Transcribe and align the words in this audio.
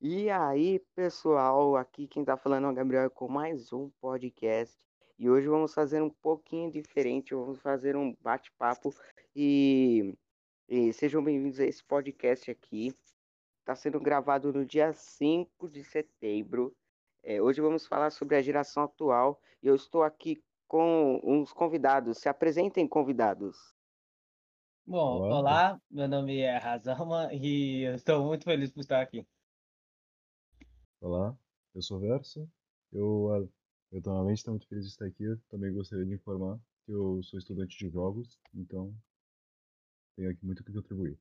E 0.00 0.30
aí, 0.30 0.78
pessoal, 0.94 1.74
aqui 1.74 2.06
quem 2.06 2.24
tá 2.24 2.36
falando 2.36 2.68
é 2.68 2.70
o 2.70 2.74
Gabriel 2.74 3.10
com 3.10 3.26
mais 3.26 3.72
um 3.72 3.90
podcast. 4.00 4.78
E 5.18 5.28
hoje 5.28 5.48
vamos 5.48 5.74
fazer 5.74 6.00
um 6.00 6.08
pouquinho 6.08 6.70
diferente, 6.70 7.34
vamos 7.34 7.60
fazer 7.60 7.96
um 7.96 8.16
bate-papo 8.20 8.94
e, 9.34 10.14
e 10.68 10.92
sejam 10.92 11.22
bem-vindos 11.22 11.58
a 11.58 11.64
esse 11.64 11.82
podcast 11.82 12.48
aqui. 12.48 12.94
Está 13.58 13.74
sendo 13.74 13.98
gravado 13.98 14.52
no 14.52 14.64
dia 14.64 14.92
5 14.92 15.68
de 15.68 15.82
setembro. 15.82 16.72
É, 17.20 17.42
hoje 17.42 17.60
vamos 17.60 17.84
falar 17.84 18.10
sobre 18.10 18.36
a 18.36 18.40
geração 18.40 18.84
atual 18.84 19.40
e 19.60 19.66
eu 19.66 19.74
estou 19.74 20.04
aqui 20.04 20.40
com 20.68 21.20
uns 21.24 21.52
convidados. 21.52 22.18
Se 22.18 22.28
apresentem, 22.28 22.86
convidados. 22.86 23.74
Bom, 24.86 25.22
olá, 25.22 25.38
olá 25.40 25.80
meu 25.90 26.06
nome 26.06 26.38
é 26.38 26.56
Razama 26.56 27.30
e 27.32 27.82
eu 27.82 27.96
estou 27.96 28.24
muito 28.24 28.44
feliz 28.44 28.70
por 28.70 28.78
estar 28.78 29.00
aqui. 29.00 29.26
Olá, 31.00 31.32
eu 31.76 31.80
sou 31.80 32.00
Verso. 32.00 32.50
Eu, 32.92 33.32
ah, 33.32 33.48
eu 33.92 34.02
também 34.02 34.34
estou 34.34 34.52
muito 34.52 34.66
feliz 34.66 34.84
de 34.84 34.90
estar 34.90 35.06
aqui. 35.06 35.22
Eu 35.22 35.38
também 35.48 35.72
gostaria 35.72 36.04
de 36.04 36.12
informar 36.12 36.58
que 36.84 36.90
eu 36.90 37.22
sou 37.22 37.38
estudante 37.38 37.78
de 37.78 37.88
jogos, 37.88 38.36
então 38.52 38.92
tenho 40.16 40.28
aqui 40.28 40.44
muito 40.44 40.58
o 40.58 40.64
que 40.64 40.72
contribuir. 40.72 41.16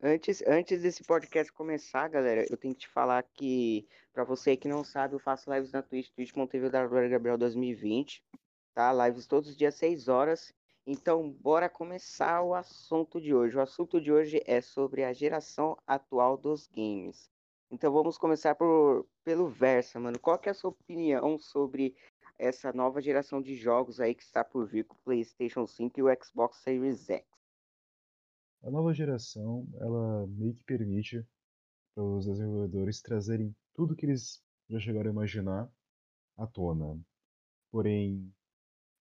Antes, 0.00 0.42
antes 0.46 0.80
desse 0.80 1.04
podcast 1.04 1.52
começar, 1.52 2.08
galera, 2.08 2.46
eu 2.48 2.56
tenho 2.56 2.74
que 2.74 2.80
te 2.80 2.88
falar 2.88 3.22
que, 3.24 3.86
para 4.10 4.24
você 4.24 4.56
que 4.56 4.68
não 4.68 4.82
sabe, 4.82 5.14
eu 5.14 5.18
faço 5.18 5.52
lives 5.52 5.72
na 5.72 5.82
Twitch, 5.82 6.08
Twitch 6.14 6.32
da 6.70 6.86
Glória 6.86 7.10
Gabriel 7.10 7.36
2020, 7.36 8.24
tá? 8.72 8.90
Lives 9.06 9.26
todos 9.26 9.50
os 9.50 9.56
dias, 9.56 9.74
6 9.74 10.08
horas. 10.08 10.54
Então, 10.86 11.30
bora 11.30 11.68
começar 11.68 12.42
o 12.42 12.54
assunto 12.54 13.20
de 13.20 13.34
hoje. 13.34 13.58
O 13.58 13.60
assunto 13.60 14.00
de 14.00 14.10
hoje 14.10 14.42
é 14.46 14.62
sobre 14.62 15.04
a 15.04 15.12
geração 15.12 15.76
atual 15.86 16.38
dos 16.38 16.66
games. 16.68 17.30
Então 17.70 17.92
vamos 17.92 18.16
começar 18.16 18.54
por, 18.54 19.06
pelo 19.22 19.48
Versa, 19.48 20.00
mano. 20.00 20.18
Qual 20.18 20.38
que 20.38 20.48
é 20.48 20.52
a 20.52 20.54
sua 20.54 20.70
opinião 20.70 21.38
sobre 21.38 21.94
essa 22.38 22.72
nova 22.72 23.02
geração 23.02 23.42
de 23.42 23.54
jogos 23.54 24.00
aí 24.00 24.14
que 24.14 24.22
está 24.22 24.42
por 24.42 24.66
vir 24.66 24.84
com 24.84 24.94
o 24.94 25.02
PlayStation 25.04 25.66
5 25.66 26.00
e 26.00 26.02
o 26.02 26.24
Xbox 26.24 26.58
Series 26.58 27.08
X? 27.10 27.26
A 28.62 28.70
nova 28.70 28.92
geração, 28.94 29.66
ela 29.80 30.26
meio 30.28 30.54
que 30.54 30.64
permite 30.64 31.24
para 31.94 32.04
os 32.04 32.26
desenvolvedores 32.26 33.02
trazerem 33.02 33.54
tudo 33.74 33.94
que 33.94 34.06
eles 34.06 34.42
já 34.68 34.78
chegaram 34.78 35.10
a 35.10 35.12
imaginar 35.12 35.70
à 36.36 36.46
tona. 36.46 36.98
Porém, 37.70 38.32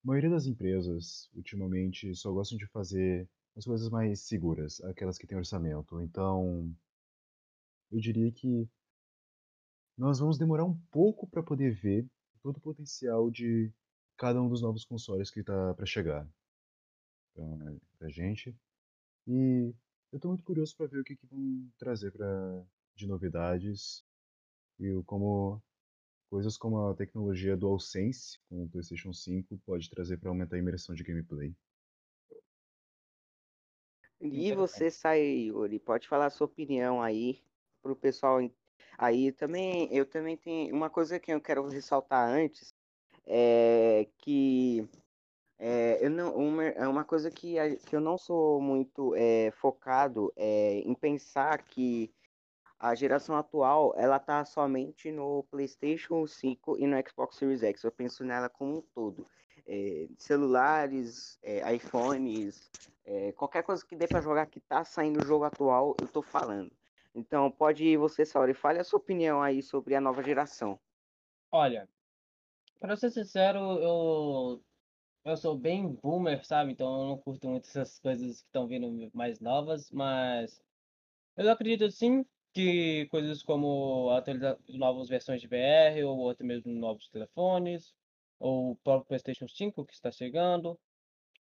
a 0.03 0.07
maioria 0.07 0.29
das 0.29 0.45
empresas, 0.45 1.29
ultimamente, 1.33 2.13
só 2.15 2.31
gostam 2.31 2.57
de 2.57 2.67
fazer 2.67 3.29
as 3.55 3.65
coisas 3.65 3.89
mais 3.89 4.21
seguras, 4.21 4.81
aquelas 4.83 5.17
que 5.17 5.25
têm 5.25 5.37
orçamento. 5.37 6.01
Então, 6.01 6.75
eu 7.91 7.99
diria 7.99 8.31
que 8.31 8.67
nós 9.97 10.19
vamos 10.19 10.37
demorar 10.37 10.65
um 10.65 10.77
pouco 10.91 11.27
para 11.27 11.41
poder 11.41 11.71
ver 11.71 12.07
todo 12.41 12.57
o 12.57 12.61
potencial 12.61 13.31
de 13.31 13.71
cada 14.15 14.41
um 14.41 14.49
dos 14.49 14.61
novos 14.61 14.85
consoles 14.85 15.31
que 15.31 15.39
está 15.39 15.73
para 15.73 15.85
chegar 15.85 16.27
para 17.97 18.07
a 18.07 18.09
gente. 18.09 18.55
E 19.27 19.73
eu 20.11 20.17
estou 20.17 20.31
muito 20.31 20.43
curioso 20.43 20.75
para 20.75 20.87
ver 20.87 20.99
o 20.99 21.03
que, 21.03 21.15
que 21.15 21.27
vão 21.27 21.69
trazer 21.77 22.11
pra, 22.11 22.63
de 22.95 23.07
novidades 23.07 24.03
e 24.79 25.01
como 25.05 25.61
coisas 26.29 26.57
como 26.57 26.87
a 26.87 26.95
tecnologia 26.95 27.57
DualSense 27.57 28.39
com 28.49 28.63
o 28.63 28.69
PlayStation 28.69 29.13
5 29.13 29.57
pode 29.65 29.89
trazer 29.89 30.17
para 30.17 30.29
aumentar 30.29 30.55
a 30.55 30.59
imersão 30.59 30.93
de 30.93 31.03
gameplay. 31.03 31.55
E 34.19 34.53
você, 34.53 34.89
Sayuri, 34.89 35.79
pode 35.79 36.07
falar 36.07 36.25
a 36.25 36.29
sua 36.29 36.45
opinião 36.45 37.01
aí 37.01 37.43
para 37.87 37.93
o 37.93 37.95
pessoal 37.95 38.39
aí 38.97 39.31
também 39.31 39.87
eu 39.95 40.05
também 40.05 40.35
tenho 40.35 40.75
uma 40.75 40.89
coisa 40.89 41.19
que 41.19 41.31
eu 41.31 41.39
quero 41.39 41.67
ressaltar 41.67 42.29
antes 42.29 42.73
é 43.25 44.07
que 44.17 44.87
é, 45.59 46.05
eu 46.05 46.09
não, 46.09 46.35
uma, 46.35 46.63
é 46.65 46.87
uma 46.87 47.03
coisa 47.03 47.31
que, 47.31 47.55
que 47.77 47.95
eu 47.95 47.99
não 47.99 48.17
sou 48.17 48.61
muito 48.61 49.15
é, 49.15 49.51
focado 49.51 50.31
é, 50.35 50.79
em 50.85 50.93
pensar 50.93 51.63
que 51.63 52.13
a 52.79 52.93
geração 52.93 53.35
atual 53.35 53.93
ela 53.97 54.19
tá 54.19 54.45
somente 54.45 55.11
no 55.11 55.43
PlayStation 55.49 56.27
5 56.27 56.77
e 56.77 56.85
no 56.85 56.95
Xbox 57.07 57.37
Series 57.37 57.63
X. 57.63 57.83
Eu 57.83 57.91
penso 57.91 58.23
nela 58.23 58.49
como 58.49 58.77
um 58.77 58.81
todo. 58.93 59.25
É, 59.65 60.07
celulares, 60.17 61.39
é, 61.41 61.73
iPhones, 61.73 62.69
é, 63.03 63.31
qualquer 63.31 63.63
coisa 63.63 63.83
que 63.83 63.95
dê 63.95 64.07
para 64.07 64.21
jogar 64.21 64.45
que 64.45 64.59
tá 64.59 64.83
saindo 64.83 65.19
no 65.19 65.25
jogo 65.25 65.43
atual, 65.43 65.95
eu 65.99 66.07
tô 66.07 66.21
falando. 66.21 66.71
Então, 67.17 67.49
pode 67.49 67.83
ir 67.83 67.97
você, 67.97 68.23
Sauri, 68.23 68.53
fale 68.53 68.79
a 68.79 68.83
sua 68.83 68.99
opinião 68.99 69.41
aí 69.41 69.63
sobre 69.63 69.95
a 69.95 70.01
nova 70.01 70.21
geração. 70.21 70.79
Olha, 71.51 71.89
para 72.79 72.95
ser 72.95 73.11
sincero, 73.11 73.59
eu 73.79 74.63
eu 75.25 75.35
sou 75.37 75.57
bem 75.57 75.93
boomer, 75.95 76.45
sabe? 76.45 76.71
Então 76.71 77.01
eu 77.01 77.07
não 77.09 77.17
curto 77.17 77.49
muito 77.49 77.67
essas 77.67 77.99
coisas 77.99 78.41
que 78.41 78.47
estão 78.47 78.67
vindo 78.67 79.11
mais 79.13 79.39
novas, 79.41 79.91
mas 79.91 80.61
eu 81.37 81.49
acredito 81.51 81.89
sim 81.91 82.25
que 82.53 83.07
coisas 83.07 83.43
como 83.43 84.09
novas 84.69 85.09
versões 85.09 85.41
de 85.41 85.47
VR 85.47 86.03
ou 86.05 86.29
até 86.29 86.43
mesmo 86.43 86.71
novos 86.73 87.09
telefones 87.09 87.95
ou 88.39 88.71
o 88.71 88.75
próprio 88.77 89.07
PlayStation 89.07 89.47
5 89.47 89.85
que 89.85 89.93
está 89.93 90.11
chegando 90.11 90.79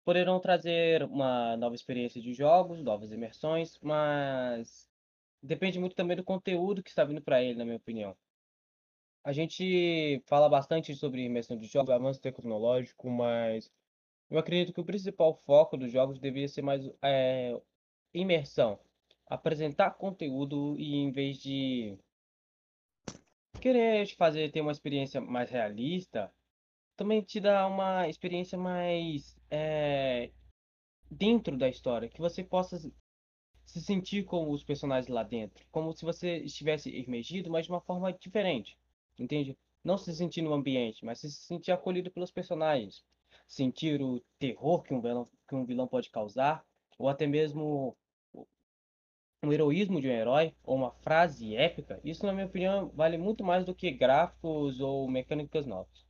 poderão 0.05 0.41
trazer 0.41 1.03
uma 1.05 1.57
nova 1.57 1.75
experiência 1.75 2.21
de 2.23 2.33
jogos, 2.33 2.83
novas 2.83 3.13
imersões, 3.13 3.79
mas 3.81 4.86
depende 5.47 5.79
muito 5.79 5.97
também 5.97 6.17
do 6.17 6.25
conteúdo 6.25 6.83
que 6.83 6.91
está 6.91 7.05
vindo 7.05 7.23
para 7.23 7.43
ele, 7.43 7.59
na 7.59 7.65
minha 7.65 7.77
opinião. 7.77 8.17
A 9.25 9.33
gente 9.33 10.23
fala 10.27 10.49
bastante 10.49 10.95
sobre 10.95 11.25
imersão 11.25 11.57
de 11.57 11.67
jogos, 11.67 11.91
avanço 11.91 12.21
tecnológico, 12.21 13.11
mas 13.11 13.71
eu 14.31 14.39
acredito 14.39 14.73
que 14.73 14.81
o 14.81 14.85
principal 14.85 15.35
foco 15.35 15.77
dos 15.77 15.91
jogos 15.91 16.19
deveria 16.19 16.49
ser 16.49 16.63
mais 16.63 16.89
é, 17.03 17.61
imersão. 18.15 18.79
Apresentar 19.27 19.91
conteúdo 19.93 20.77
e 20.79 20.95
em 20.95 21.11
vez 21.11 21.39
de 21.39 21.99
querer 23.61 24.07
fazer 24.15 24.53
ter 24.53 24.61
uma 24.61 24.71
experiência 24.71 25.21
mais 25.21 25.51
realista, 25.51 26.33
também 26.97 27.21
te 27.21 27.41
dá 27.41 27.67
uma 27.67 28.09
experiência 28.09 28.57
mais 28.57 29.37
é, 29.51 30.31
dentro 31.11 31.57
da 31.57 31.69
história, 31.69 32.09
que 32.09 32.21
você 32.21 32.45
possa 32.45 32.79
se 33.67 33.83
sentir 33.83 34.25
com 34.25 34.51
os 34.51 34.65
personagens 34.65 35.09
lá 35.09 35.23
dentro, 35.23 35.67
como 35.71 35.93
se 35.93 36.05
você 36.05 36.39
estivesse 36.39 36.89
imergido, 36.91 37.51
mas 37.51 37.67
de 37.67 37.73
uma 37.73 37.81
forma 37.81 38.13
diferente, 38.13 38.79
entende? 39.19 39.59
Não 39.85 39.99
se 39.99 40.15
sentir 40.15 40.41
no 40.43 40.55
ambiente, 40.55 41.05
mas 41.05 41.21
se 41.21 41.31
sentir 41.31 41.73
acolhido 41.73 42.11
pelos 42.11 42.31
personagens, 42.31 43.05
sentir 43.47 44.01
o 44.01 44.23
terror 44.39 44.83
que 44.83 44.95
um 44.95 45.01
vilão, 45.01 45.29
que 45.49 45.55
um 45.55 45.65
vilão 45.67 45.87
pode 45.87 46.11
causar, 46.11 46.65
ou 46.99 47.09
até 47.09 47.27
mesmo 47.27 47.97
um 49.43 49.53
heroísmo 49.53 50.01
de 50.01 50.09
um 50.09 50.13
herói, 50.13 50.55
ou 50.65 50.77
uma 50.77 50.93
frase 50.93 51.55
épica. 51.57 52.01
Isso, 52.05 52.25
na 52.25 52.33
minha 52.33 52.47
opinião, 52.47 52.91
vale 52.95 53.19
muito 53.19 53.45
mais 53.45 53.65
do 53.65 53.75
que 53.75 53.91
gráficos 53.91 54.81
ou 54.81 55.09
mecânicas 55.09 55.67
novas. 55.67 56.06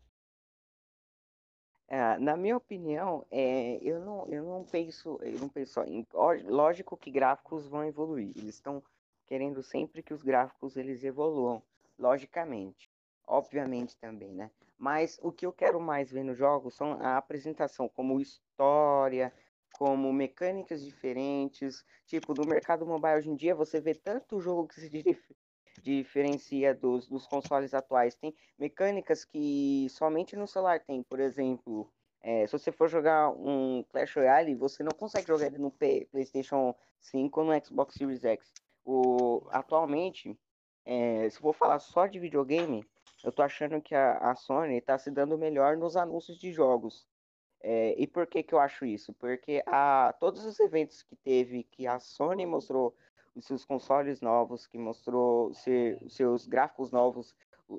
É, 1.89 2.19
na 2.19 2.37
minha 2.37 2.57
opinião, 2.57 3.25
é, 3.31 3.79
eu, 3.81 4.01
não, 4.01 4.27
eu 4.29 4.45
não 4.45 4.65
penso, 4.65 5.19
eu 5.23 5.39
não 5.39 5.49
penso 5.49 5.81
em, 5.85 6.05
lógico 6.49 6.97
que 6.97 7.11
gráficos 7.11 7.67
vão 7.69 7.85
evoluir. 7.85 8.33
Eles 8.37 8.57
estão 8.57 8.83
querendo 9.27 9.63
sempre 9.63 10.03
que 10.03 10.13
os 10.13 10.23
gráficos 10.23 10.77
eles 10.77 11.05
evoluam, 11.05 11.63
logicamente, 11.99 12.91
obviamente 13.27 13.97
também, 13.97 14.33
né? 14.33 14.51
Mas 14.79 15.19
o 15.23 15.33
que 15.33 15.47
eu 15.47 15.53
quero 15.53 15.81
mais 15.81 16.11
ver 16.11 16.23
nos 16.25 16.37
jogos 16.37 16.75
são 16.75 16.93
a 17.01 17.17
apresentação, 17.17 17.89
como 17.89 18.21
história, 18.21 19.33
como 19.79 20.13
mecânicas 20.13 20.85
diferentes. 20.85 21.85
Tipo, 22.07 22.35
no 22.35 22.47
mercado 22.47 22.87
mobile 22.87 23.17
hoje 23.17 23.31
em 23.31 23.37
dia, 23.37 23.55
você 23.55 23.81
vê 23.81 23.95
tanto 23.95 24.41
jogo 24.41 24.69
que 24.69 24.81
se 24.81 24.91
diferencia 25.87 26.75
dos, 26.75 27.07
dos 27.07 27.27
consoles 27.27 27.73
atuais. 27.73 28.17
Tem 28.17 28.35
mecânicas 28.59 29.25
que 29.25 29.87
somente 29.91 30.35
no 30.35 30.47
celular 30.47 30.81
tem, 30.81 31.03
por 31.05 31.21
exemplo, 31.21 31.89
é, 32.21 32.45
se 32.47 32.53
você 32.53 32.73
for 32.73 32.89
jogar 32.89 33.31
um 33.31 33.85
Clash 33.85 34.17
Royale, 34.17 34.57
você 34.57 34.83
não 34.83 34.91
consegue 34.91 35.29
jogar 35.29 35.47
ele 35.47 35.59
no 35.59 35.71
PlayStation 35.71 36.75
5 37.01 37.41
ou 37.41 37.47
no 37.47 37.65
Xbox 37.65 37.95
Series 37.95 38.25
X. 38.25 38.53
O, 38.85 39.47
atualmente, 39.51 40.37
é, 40.85 41.31
se 41.31 41.39
for 41.39 41.55
falar 41.55 41.79
só 41.79 42.07
de 42.07 42.19
videogame, 42.19 42.85
eu 43.23 43.31
tô 43.31 43.43
achando 43.43 43.81
que 43.81 43.95
a, 43.95 44.19
a 44.19 44.35
Sony 44.35 44.81
tá 44.81 44.99
se 44.99 45.11
dando 45.11 45.39
melhor 45.39 45.77
nos 45.77 45.97
anúncios 45.97 46.37
de 46.37 46.53
jogos. 46.53 47.07
É, 47.63 47.95
e 47.97 48.07
por 48.07 48.27
que 48.27 48.43
que 48.43 48.55
eu 48.55 48.59
acho 48.59 48.85
isso? 48.85 49.13
Porque 49.15 49.63
a, 49.67 50.13
todos 50.19 50.45
os 50.45 50.59
eventos 50.59 51.03
que 51.03 51.15
teve, 51.17 51.63
que 51.63 51.87
a 51.87 52.01
Sony 52.01 52.45
mostrou 52.45 52.95
seus 53.41 53.65
consoles 53.65 54.21
novos, 54.21 54.67
que 54.67 54.79
mostrou 54.79 55.53
seus 56.09 56.47
gráficos 56.47 56.91
novos, 56.91 57.35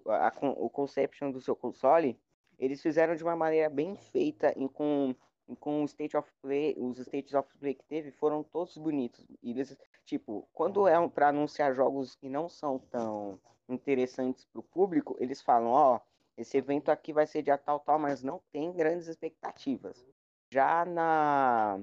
a, 0.07 0.27
a, 0.27 0.33
o 0.51 0.69
conception 0.69 1.31
do 1.31 1.42
seu 1.42 1.56
console, 1.56 2.19
eles 2.59 2.81
fizeram 2.81 3.15
de 3.15 3.24
uma 3.24 3.36
maneira 3.36 3.69
bem 3.69 3.95
feita 3.95 4.54
e 4.57 4.68
com 4.69 5.15
com 5.62 5.81
o 5.81 5.86
state 5.86 6.18
of 6.18 6.30
play, 6.42 6.75
os 6.77 7.00
states 7.00 7.33
of 7.33 7.48
play 7.57 7.74
que 7.74 7.86
teve 7.86 8.12
foram 8.12 8.44
todos 8.44 8.77
bonitos. 8.77 9.25
E 9.42 9.51
eles 9.51 9.77
tipo, 10.04 10.48
quando 10.54 10.88
é 10.88 11.07
para 11.09 11.30
anunciar 11.30 11.74
jogos 11.74 12.15
que 12.15 12.30
não 12.30 12.50
são 12.50 12.80
tão 12.80 13.39
interessantes 13.69 14.45
para 14.45 14.60
o 14.60 14.63
público, 14.63 15.15
eles 15.19 15.42
falam, 15.42 15.69
ó, 15.69 16.00
esse 16.38 16.57
evento 16.57 16.89
aqui 16.89 17.12
vai 17.12 17.25
ser 17.25 17.42
de 17.42 17.56
tal, 17.57 17.80
tal, 17.80 18.00
mas 18.00 18.24
não 18.24 18.42
tem 18.51 18.71
grandes 18.71 19.07
expectativas. 19.07 20.06
Já 20.50 20.86
na 20.86 21.80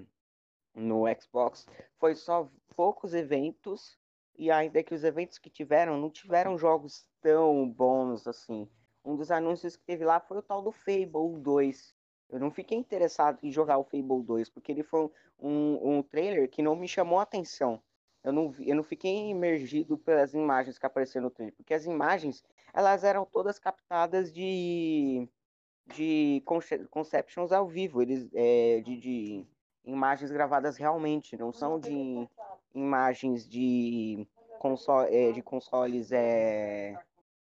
no 0.75 1.05
Xbox 1.21 1.67
foi 1.99 2.15
só 2.15 2.51
poucos 2.77 3.15
eventos 3.15 3.97
e 4.37 4.51
ainda 4.51 4.83
que 4.83 4.95
os 4.95 5.05
eventos 5.05 5.39
que 5.39 5.49
tiveram 5.49 5.99
não 5.99 6.11
tiveram 6.11 6.59
jogos 6.59 7.07
tão 7.21 7.69
bons 7.69 8.27
assim. 8.27 8.69
Um 9.05 9.17
dos 9.17 9.31
anúncios 9.31 9.77
que 9.77 9.85
teve 9.85 10.05
lá 10.05 10.19
foi 10.19 10.39
o 10.39 10.43
tal 10.43 10.63
do 10.63 10.73
Fable 10.73 11.39
2. 11.41 11.95
Eu 12.31 12.41
não 12.41 12.51
fiquei 12.51 12.77
interessado 12.77 13.39
em 13.43 13.53
jogar 13.53 13.79
o 13.79 13.85
Fable 13.85 14.23
2 14.25 14.51
porque 14.51 14.73
ele 14.73 14.83
foi 14.83 15.11
um, 15.39 15.99
um 15.99 16.03
trailer 16.03 16.49
que 16.51 16.63
não 16.63 16.75
me 16.75 16.89
chamou 16.89 17.19
a 17.19 17.23
atenção. 17.23 17.83
Eu 18.25 18.33
não, 18.33 18.55
eu 18.59 18.75
não 18.75 18.83
fiquei 18.83 19.29
imergido 19.29 19.99
pelas 19.99 20.33
imagens 20.33 20.79
que 20.79 20.87
apareceram 20.87 21.25
no 21.25 21.31
trailer, 21.31 21.55
porque 21.55 21.75
as 21.75 21.85
imagens 21.85 22.43
elas 22.73 23.05
eram 23.05 23.27
todas 23.27 23.59
captadas 23.59 24.33
de 24.33 25.29
de 25.87 26.43
conceptions 26.91 27.53
ao 27.53 27.69
vivo, 27.69 28.01
eles 28.01 28.31
é, 28.33 28.81
de, 28.81 28.97
de 28.97 29.47
imagens 29.85 30.31
gravadas 30.31 30.77
realmente, 30.77 31.37
não 31.37 31.53
são 31.53 31.79
de 31.79 32.29
imagens 32.75 33.49
de, 33.49 34.27
console, 34.59 35.15
é, 35.15 35.33
de 35.33 35.43
consoles 35.43 36.11
é, 36.13 36.99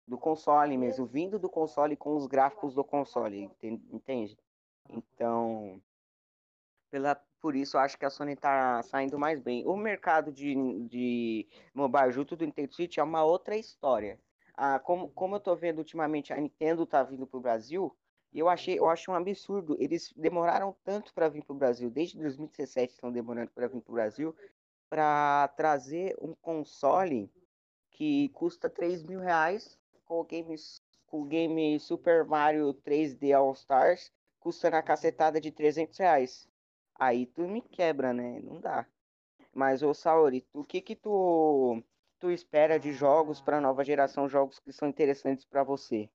do 0.06 0.19
console 0.19 0.76
mesmo, 0.76 1.06
vindo 1.06 1.38
do 1.38 1.49
console 1.49 1.96
com 1.96 2.17
os 2.17 2.26
gráficos 2.26 2.75
do 2.75 2.84
console, 2.84 3.50
entende? 3.62 4.37
Então, 4.88 5.81
pela, 6.90 7.14
por 7.40 7.56
isso 7.56 7.79
acho 7.79 7.99
que 7.99 8.05
a 8.05 8.11
Sony 8.11 8.32
está 8.32 8.82
saindo 8.82 9.19
mais 9.19 9.40
bem. 9.40 9.67
O 9.67 9.76
mercado 9.76 10.32
de, 10.32 10.55
de 10.88 11.49
mobile 11.75 12.12
junto 12.12 12.37
do 12.37 12.44
Nintendo 12.44 12.75
Switch 12.75 12.99
é 12.99 13.02
uma 13.02 13.25
outra 13.25 13.56
história. 13.56 14.19
Ah, 14.55 14.78
como, 14.78 15.08
como 15.08 15.35
eu 15.35 15.38
estou 15.38 15.56
vendo 15.56 15.78
ultimamente 15.78 16.32
a 16.32 16.37
Nintendo 16.37 16.82
está 16.82 17.02
vindo 17.02 17.26
para 17.26 17.38
o 17.38 17.43
Brasil, 17.43 17.96
e 18.32 18.38
eu 18.38 18.49
achei, 18.49 18.79
eu 18.79 18.88
acho 18.88 19.11
um 19.11 19.14
absurdo. 19.14 19.76
Eles 19.79 20.12
demoraram 20.17 20.75
tanto 20.82 21.12
para 21.12 21.29
vir 21.29 21.44
para 21.44 21.55
o 21.55 21.58
Brasil, 21.58 21.90
desde 21.90 22.19
2017 22.19 22.94
estão 22.94 23.12
demorando 23.12 23.50
para 23.50 23.69
vir 23.69 23.81
para 23.81 23.90
o 23.90 23.94
Brasil, 23.94 24.34
para 24.88 25.49
trazer 25.49 26.17
um 26.20 26.34
console 26.34 27.31
que 27.90 28.31
custa 28.31 28.70
3 28.70 29.02
mil 29.02 29.20
reais 29.20 29.79
com 30.05 30.20
o 30.20 30.25
game, 30.25 30.56
com 31.06 31.23
o 31.23 31.25
game 31.25 31.79
Super 31.79 32.25
Mario 32.25 32.75
3D 32.75 33.32
All 33.32 33.52
Stars, 33.52 34.11
custa 34.40 34.70
na 34.70 34.82
cacetada 34.82 35.40
de 35.40 35.50
300 35.50 35.99
reais. 35.99 36.49
Aí 36.99 37.26
tu 37.26 37.43
me 37.43 37.61
quebra, 37.61 38.12
né? 38.12 38.40
Não 38.40 38.61
dá. 38.61 38.87
Mas, 39.52 39.82
ô 39.82 39.93
Saori, 39.93 40.46
o 40.52 40.64
que 40.64 40.81
que 40.81 40.96
tu, 40.96 41.82
tu 42.19 42.31
espera 42.31 42.78
de 42.78 42.93
jogos 42.93 43.40
para 43.40 43.61
nova 43.61 43.85
geração, 43.85 44.28
jogos 44.28 44.58
que 44.58 44.73
são 44.73 44.88
interessantes 44.88 45.44
para 45.44 45.62
você? 45.62 46.08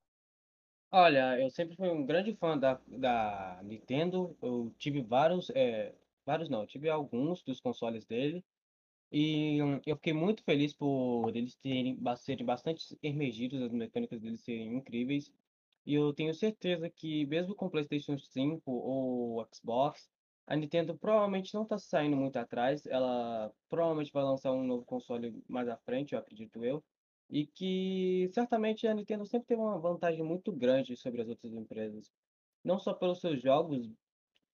Olha, 0.92 1.39
eu 1.42 1.50
sempre 1.50 1.75
fui 1.75 1.89
um 1.89 2.06
grande 2.06 2.36
fã 2.36 2.57
da, 2.57 2.75
da 2.88 3.62
Nintendo. 3.63 4.38
Eu 4.42 4.74
tive 4.78 5.01
vários, 5.01 5.50
é, 5.51 5.94
vários 6.25 6.50
não, 6.50 6.62
eu 6.62 6.68
tive 6.68 6.89
alguns 6.89 7.44
dos 7.44 7.60
consoles 7.60 8.06
dele. 8.06 8.44
E 9.12 9.62
hum, 9.63 9.81
eu 9.86 9.95
fiquei 9.98 10.13
muito 10.13 10.44
feliz 10.44 10.74
por 10.74 11.31
eles 11.36 11.56
terem, 11.57 12.00
serem 12.18 12.45
bastante 12.45 12.98
emergidos, 13.04 13.62
as 13.63 13.72
mecânicas 13.74 14.22
deles 14.22 14.42
serem 14.42 14.75
incríveis. 14.75 15.31
E 15.86 15.94
eu 15.95 16.13
tenho 16.13 16.34
certeza 16.34 16.89
que, 16.89 17.25
mesmo 17.28 17.56
com 17.56 17.68
o 17.68 17.72
PlayStation 17.72 18.18
5 18.18 18.72
ou 18.72 19.48
Xbox, 19.54 20.10
a 20.48 20.56
Nintendo 20.56 20.98
provavelmente 20.98 21.54
não 21.54 21.63
está 21.63 21.78
saindo 21.80 22.18
muito 22.18 22.38
atrás. 22.38 22.86
Ela 22.88 23.54
provavelmente 23.69 24.12
vai 24.13 24.24
lançar 24.24 24.51
um 24.54 24.63
novo 24.66 24.86
console 24.86 25.44
mais 25.50 25.68
à 25.69 25.78
frente, 25.78 26.13
eu 26.13 26.19
acredito 26.19 26.63
eu. 26.66 26.84
E 27.29 27.45
que 27.45 28.29
certamente 28.33 28.88
a 28.88 28.94
Nintendo 28.94 29.25
sempre 29.25 29.47
teve 29.47 29.62
uma 29.62 29.77
vantagem 29.79 30.24
muito 30.24 30.51
grande 30.51 30.95
sobre 30.95 31.21
as 31.21 31.27
outras 31.27 31.53
empresas. 31.53 32.12
Não 32.63 32.79
só 32.79 32.94
pelos 32.94 33.19
seus 33.19 33.41
jogos 33.41 33.89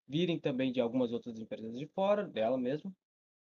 virem 0.07 0.39
também 0.39 0.71
de 0.71 0.81
algumas 0.81 1.11
outras 1.11 1.39
empresas 1.39 1.77
de 1.77 1.87
fora, 1.87 2.27
dela 2.27 2.57
mesmo, 2.57 2.95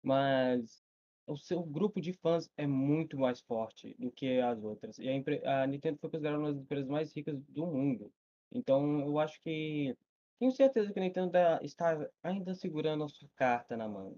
mas 0.03 0.83
o 1.27 1.37
seu 1.37 1.63
grupo 1.63 2.01
de 2.01 2.13
fãs 2.13 2.49
é 2.57 2.67
muito 2.67 3.17
mais 3.17 3.41
forte 3.41 3.95
do 3.97 4.11
que 4.11 4.39
as 4.39 4.63
outras. 4.63 4.97
E 4.99 5.07
a, 5.09 5.63
a 5.63 5.67
Nintendo 5.67 5.97
foi 5.99 6.09
considerada 6.09 6.39
uma 6.39 6.51
das 6.51 6.61
empresas 6.61 6.87
mais 6.87 7.15
ricas 7.15 7.39
do 7.47 7.65
mundo. 7.65 8.11
Então 8.51 9.01
eu 9.01 9.19
acho 9.19 9.39
que. 9.41 9.95
Tenho 10.39 10.51
certeza 10.51 10.91
que 10.91 10.99
a 10.99 11.03
Nintendo 11.03 11.31
está 11.61 12.09
ainda 12.23 12.55
segurando 12.55 13.03
a 13.03 13.07
sua 13.07 13.29
carta 13.35 13.77
na 13.77 13.87
mão. 13.87 14.17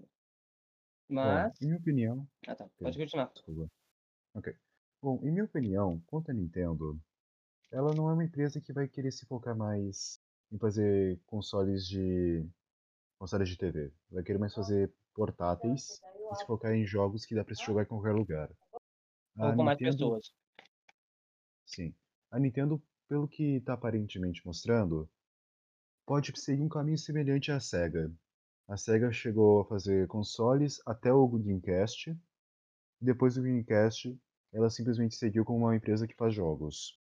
Mas. 1.08 1.52
Bom, 1.60 1.66
minha 1.66 1.76
opinião. 1.76 2.26
Ah 2.46 2.54
tá, 2.54 2.68
pode 2.78 2.98
continuar. 2.98 3.30
Desculpa. 3.34 3.70
Ok. 4.34 4.56
Bom, 5.04 5.20
em 5.22 5.30
minha 5.30 5.44
opinião, 5.44 6.02
quanto 6.06 6.30
a 6.30 6.32
Nintendo, 6.32 6.98
ela 7.70 7.92
não 7.94 8.08
é 8.08 8.14
uma 8.14 8.24
empresa 8.24 8.58
que 8.58 8.72
vai 8.72 8.88
querer 8.88 9.10
se 9.10 9.26
focar 9.26 9.54
mais 9.54 10.18
em 10.50 10.58
fazer 10.58 11.20
consoles 11.26 11.86
de 11.86 12.42
consoles 13.18 13.50
de 13.50 13.58
TV. 13.58 13.92
Vai 14.10 14.22
querer 14.22 14.38
mais 14.38 14.54
fazer 14.54 14.90
portáteis 15.12 16.00
e 16.32 16.36
se 16.36 16.46
focar 16.46 16.72
em 16.72 16.86
jogos 16.86 17.26
que 17.26 17.34
dá 17.34 17.44
para 17.44 17.54
se 17.54 17.62
jogar 17.62 17.82
em 17.82 17.86
qualquer 17.86 18.14
lugar. 18.14 18.50
A 19.36 19.48
Ou 19.48 19.56
com 19.56 19.62
mais 19.62 19.76
pessoas. 19.76 20.32
Sim. 21.66 21.94
A 22.30 22.38
Nintendo, 22.38 22.82
pelo 23.06 23.28
que 23.28 23.56
está 23.56 23.74
aparentemente 23.74 24.40
mostrando, 24.46 25.06
pode 26.06 26.32
seguir 26.40 26.62
um 26.62 26.68
caminho 26.70 26.96
semelhante 26.96 27.52
à 27.52 27.60
Sega. 27.60 28.10
A 28.66 28.78
Sega 28.78 29.12
chegou 29.12 29.60
a 29.60 29.66
fazer 29.66 30.08
consoles 30.08 30.80
até 30.86 31.12
o 31.12 31.28
Dreamcast. 31.28 32.16
Depois 32.98 33.34
do 33.34 33.42
Dreamcast, 33.42 34.18
ela 34.54 34.70
simplesmente 34.70 35.16
seguiu 35.16 35.44
como 35.44 35.66
uma 35.66 35.76
empresa 35.76 36.06
que 36.06 36.14
faz 36.14 36.32
jogos 36.32 36.96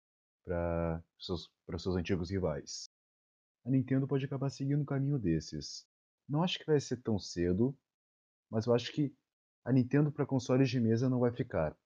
para 0.45 1.03
seus, 1.19 1.51
seus 1.79 1.97
antigos 1.97 2.31
rivais. 2.31 2.89
A 3.67 3.71
Nintendo 3.71 4.07
pode 4.07 4.25
acabar 4.25 4.49
seguindo 4.51 4.81
um 4.81 4.87
caminho 4.87 5.19
desses. 5.19 5.85
Não 6.29 6.45
acho 6.45 6.59
que 6.61 6.65
vai 6.65 6.81
ser 6.81 6.99
tão 7.03 7.19
cedo, 7.19 7.77
mas 8.49 8.67
eu 8.67 8.75
acho 8.75 8.93
que 8.93 9.13
a 9.65 9.73
Nintendo 9.73 10.13
para 10.13 10.25
consoles 10.25 10.71
de 10.71 10.79
mesa 10.81 11.11
não 11.11 11.19
vai 11.19 11.33
ficar. 11.33 11.77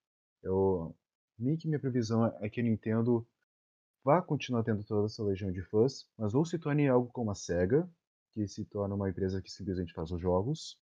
Eu, 0.43 0.95
meio 1.39 1.57
que 1.57 1.67
minha 1.67 1.81
previsão 1.81 2.27
é 2.41 2.49
que 2.51 2.61
a 2.61 2.65
Nintendo 2.65 3.27
vá 4.05 4.21
continuar 4.21 4.63
tendo 4.65 4.85
toda 4.85 5.07
essa 5.07 5.25
legião 5.25 5.51
de 5.51 5.63
fãs, 5.63 6.07
mas 6.19 6.35
ou 6.35 6.45
se 6.45 6.59
torne 6.59 6.87
algo 6.89 7.11
como 7.11 7.31
a 7.31 7.35
Sega, 7.35 7.91
que 8.33 8.47
se 8.47 8.67
torna 8.67 8.95
uma 8.95 9.09
empresa 9.09 9.41
que 9.41 9.51
simplesmente 9.51 9.95
faz 9.95 10.11
os 10.11 10.21
jogos, 10.21 10.79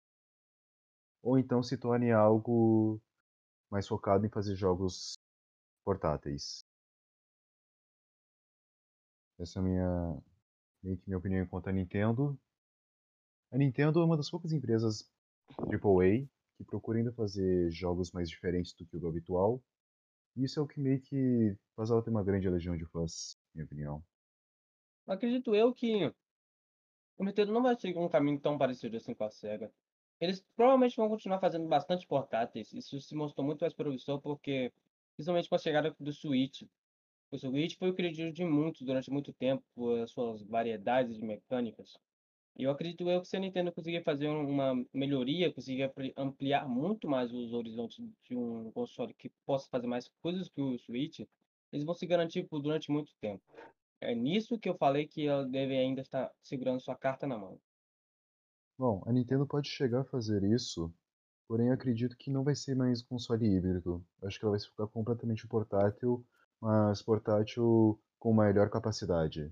ou 1.24 1.39
então 1.39 1.63
se 1.63 1.77
torne 1.77 2.12
algo 2.12 3.01
mais 3.69 3.88
focado 3.88 4.25
em 4.25 4.30
fazer 4.30 4.56
jogos 4.56 5.18
portáteis. 5.84 6.65
Essa 9.39 9.60
é 9.60 9.62
a 9.62 9.63
minha, 9.63 10.24
meio 10.84 10.98
que 10.98 11.08
minha 11.08 11.18
opinião 11.18 11.48
quanto 11.48 11.70
à 11.70 11.72
Nintendo. 11.72 12.38
A 13.51 13.58
Nintendo 13.58 14.01
é 14.01 14.06
uma 14.06 14.18
das 14.18 14.30
poucas 14.30 14.51
empresas 14.51 15.10
AAA 15.60 16.27
que 16.58 16.63
procura 16.65 16.98
ainda 16.98 17.13
fazer 17.13 17.70
jogos 17.72 18.12
mais 18.12 18.30
diferentes 18.30 18.74
do 18.74 18.86
que 18.86 18.98
o 18.98 19.08
habitual. 19.08 19.63
E 20.36 20.44
isso 20.44 20.60
é 20.60 20.63
o 20.63 20.68
que 20.68 20.80
meio 20.80 21.00
que 21.00 21.56
faz 21.75 21.89
ela 21.89 22.03
ter 22.03 22.10
uma 22.10 22.24
grande 22.24 22.50
legião 22.50 22.75
de 22.75 22.86
fãs, 22.86 23.38
minha 23.53 23.65
opinião. 23.65 24.03
Acredito 25.06 25.56
eu 25.56 25.74
que 25.74 26.13
o 27.18 27.24
Nintendo 27.24 27.53
não 27.53 27.63
vai 27.63 27.75
seguir 27.75 27.98
um 27.98 28.10
caminho 28.10 28.39
tão 28.39 28.58
parecido 28.58 28.98
assim 28.98 29.13
com 29.13 29.24
a 29.24 29.32
SEGA. 29.32 29.72
Eles 30.19 30.43
provavelmente 30.55 30.95
vão 30.95 31.09
continuar 31.09 31.39
fazendo 31.39 31.67
bastante 31.67 32.07
portáteis. 32.07 32.74
Isso 32.74 33.00
se 33.00 33.15
mostrou 33.15 33.45
muito 33.45 33.62
mais 33.62 33.74
promissor 33.74 34.19
porque, 34.19 34.71
principalmente 35.15 35.47
com 35.47 35.55
a 35.55 35.59
chegada 35.59 35.95
do 36.00 36.12
Switch. 36.12 36.63
O 37.31 37.38
Switch 37.38 37.75
foi 37.77 37.89
o 37.89 37.93
querido 37.93 38.31
de 38.31 38.45
muitos 38.45 38.81
durante 38.81 39.12
muito 39.12 39.33
tempo 39.33 39.63
por 39.75 40.00
as 40.00 40.12
suas 40.12 40.41
variedades 40.43 41.17
de 41.17 41.24
mecânicas. 41.24 42.00
E 42.57 42.63
eu 42.63 42.71
acredito 42.71 43.07
eu 43.07 43.21
que 43.21 43.27
se 43.27 43.38
a 43.38 43.39
Nintendo 43.39 43.71
conseguir 43.71 44.01
fazer 44.01 44.27
uma 44.29 44.83
melhoria, 44.91 45.53
conseguir 45.53 45.91
ampliar 46.15 46.67
muito 46.67 47.07
mais 47.07 47.31
os 47.31 47.53
horizontes 47.53 48.03
de 48.24 48.36
um 48.36 48.71
console 48.71 49.13
que 49.13 49.29
possa 49.45 49.69
fazer 49.69 49.86
mais 49.86 50.09
coisas 50.21 50.50
que 50.50 50.59
o 50.59 50.79
Switch, 50.79 51.19
eles 51.71 51.86
vão 51.86 51.93
se 51.93 52.07
garantir 52.07 52.47
por 52.47 52.59
durante 52.59 52.89
muito 52.89 53.13
tempo. 53.21 53.43
É 54.01 54.15
nisso 54.15 54.57
que 54.57 54.69
eu 54.69 54.75
falei 54.75 55.05
que 55.05 55.27
ela 55.27 55.45
deve 55.45 55.77
ainda 55.77 56.01
estar 56.01 56.31
segurando 56.41 56.79
sua 56.79 56.95
carta 56.95 57.27
na 57.27 57.38
mão. 57.38 57.59
Bom, 58.77 59.01
a 59.07 59.12
Nintendo 59.12 59.48
pode 59.48 59.69
chegar 59.69 60.01
a 60.01 60.05
fazer 60.05 60.43
isso, 60.43 60.93
porém 61.48 61.72
acredito 61.72 62.15
que 62.15 62.29
não 62.29 62.43
vai 62.43 62.55
ser 62.55 62.75
mais 62.75 63.01
console 63.01 63.48
híbrido. 63.48 64.05
Acho 64.24 64.38
que 64.38 64.46
ela 64.46 64.51
vai 64.51 64.60
se 64.60 64.69
focar 64.69 64.88
completamente 64.88 65.48
portátil, 65.48 66.24
mas 66.62 67.01
portátil 67.01 68.00
com 68.19 68.34
maior 68.34 68.69
capacidade. 68.69 69.51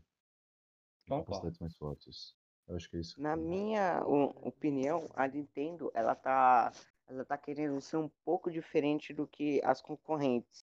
Concordo. 1.07 1.25
Capacidades 1.25 1.59
mais 1.59 1.75
fortes. 1.75 2.35
Eu 2.67 2.75
acho 2.75 2.89
que 2.89 2.97
é 2.97 2.99
isso. 2.99 3.19
Na 3.19 3.35
minha 3.35 4.03
opinião, 4.05 5.09
a 5.15 5.27
Nintendo, 5.27 5.91
ela 5.93 6.13
tá, 6.13 6.71
ela 7.07 7.25
tá 7.25 7.37
querendo 7.37 7.81
ser 7.81 7.97
um 7.97 8.09
pouco 8.23 8.51
diferente 8.51 9.13
do 9.13 9.27
que 9.27 9.59
as 9.63 9.81
concorrentes. 9.81 10.63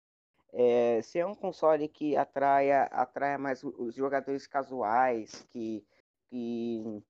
É, 0.53 1.01
ser 1.03 1.25
um 1.25 1.35
console 1.35 1.87
que 1.87 2.15
atraia, 2.15 2.83
atraia 2.83 3.37
mais 3.37 3.63
os 3.63 3.93
jogadores 3.93 4.47
casuais, 4.47 5.45
que, 5.51 5.85
que 6.29 7.03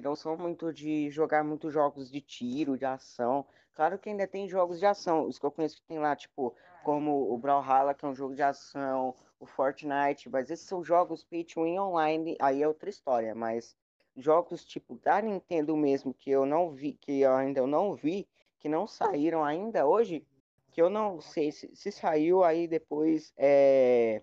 que 0.00 0.04
não 0.04 0.16
são 0.16 0.34
muito 0.34 0.72
de 0.72 1.10
jogar 1.10 1.44
muitos 1.44 1.74
jogos 1.74 2.10
de 2.10 2.22
tiro, 2.22 2.78
de 2.78 2.86
ação. 2.86 3.44
Claro 3.74 3.98
que 3.98 4.08
ainda 4.08 4.26
tem 4.26 4.48
jogos 4.48 4.78
de 4.78 4.86
ação, 4.86 5.26
os 5.26 5.38
que 5.38 5.44
eu 5.44 5.50
conheço 5.50 5.76
que 5.76 5.86
tem 5.86 5.98
lá, 5.98 6.16
tipo, 6.16 6.54
como 6.82 7.30
o 7.30 7.36
Brawlhalla, 7.36 7.92
que 7.92 8.06
é 8.06 8.08
um 8.08 8.14
jogo 8.14 8.34
de 8.34 8.42
ação, 8.42 9.14
o 9.38 9.44
Fortnite, 9.44 10.30
mas 10.30 10.50
esses 10.50 10.66
são 10.66 10.82
jogos 10.82 11.22
pay 11.22 11.44
to 11.44 11.64
win 11.64 11.78
online, 11.78 12.34
aí 12.40 12.62
é 12.62 12.68
outra 12.68 12.88
história, 12.88 13.34
mas 13.34 13.76
jogos 14.16 14.64
tipo 14.64 14.96
da 14.96 15.20
Nintendo 15.20 15.76
mesmo 15.76 16.14
que 16.14 16.30
eu 16.30 16.46
não 16.46 16.70
vi, 16.70 16.94
que 16.94 17.20
eu 17.20 17.34
ainda 17.34 17.60
eu 17.60 17.66
não 17.66 17.94
vi, 17.94 18.26
que 18.58 18.68
não 18.68 18.86
saíram 18.86 19.44
ainda 19.44 19.86
hoje, 19.86 20.26
que 20.70 20.80
eu 20.80 20.88
não 20.88 21.20
sei 21.20 21.52
se, 21.52 21.70
se 21.76 21.92
saiu 21.92 22.42
aí 22.42 22.66
depois 22.66 23.34
é, 23.36 24.22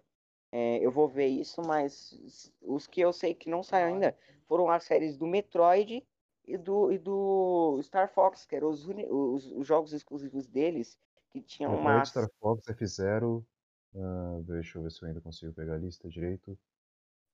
é, 0.52 0.78
eu 0.80 0.92
vou 0.92 1.08
ver 1.08 1.28
isso, 1.28 1.62
mas 1.62 2.52
os 2.62 2.88
que 2.88 3.02
eu 3.02 3.12
sei 3.12 3.34
que 3.34 3.50
não 3.50 3.62
saíram 3.64 3.94
ainda 3.94 4.18
foram 4.48 4.70
as 4.70 4.84
séries 4.84 5.18
do 5.18 5.28
Metroid 5.28 6.06
e 6.46 6.58
do, 6.58 6.92
e 6.92 6.98
do 6.98 7.80
Star 7.84 8.10
Fox, 8.10 8.46
que 8.46 8.56
eram 8.56 8.70
os, 8.70 8.88
os, 8.88 9.52
os 9.52 9.68
jogos 9.68 9.92
exclusivos 9.92 10.48
deles, 10.48 10.98
que 11.30 11.42
tinham 11.42 11.76
uma. 11.76 12.04
Star 12.06 12.30
Fox, 12.40 12.68
F-Zero. 12.70 13.46
Uh, 13.94 14.44
deixa 14.44 14.78
eu 14.78 14.84
ver 14.84 14.92
se 14.92 15.02
eu 15.02 15.08
ainda 15.08 15.22
consigo 15.22 15.54
pegar 15.54 15.76
a 15.76 15.78
lista 15.78 16.08
direito. 16.08 16.58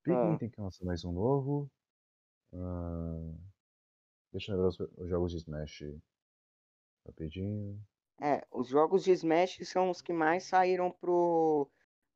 Pikmin 0.04 0.34
Ah. 0.34 0.38
tem 0.38 0.50
que 0.50 0.60
lançar 0.60 0.86
mais 0.86 1.06
um 1.06 1.12
novo. 1.12 1.70
Ah, 2.54 3.34
deixa 4.32 4.52
eu 4.52 4.56
lembrar 4.56 4.70
os, 4.70 4.80
os 4.80 5.10
jogos 5.10 5.32
de 5.32 5.38
Smash. 5.38 5.84
Rapidinho. 7.06 7.80
É, 8.22 8.46
os 8.52 8.68
jogos 8.68 9.04
de 9.04 9.12
Smash 9.12 9.60
são 9.64 9.90
os 9.90 10.02
que 10.02 10.14
mais 10.14 10.44
saíram 10.44 10.92
pro. 10.92 11.70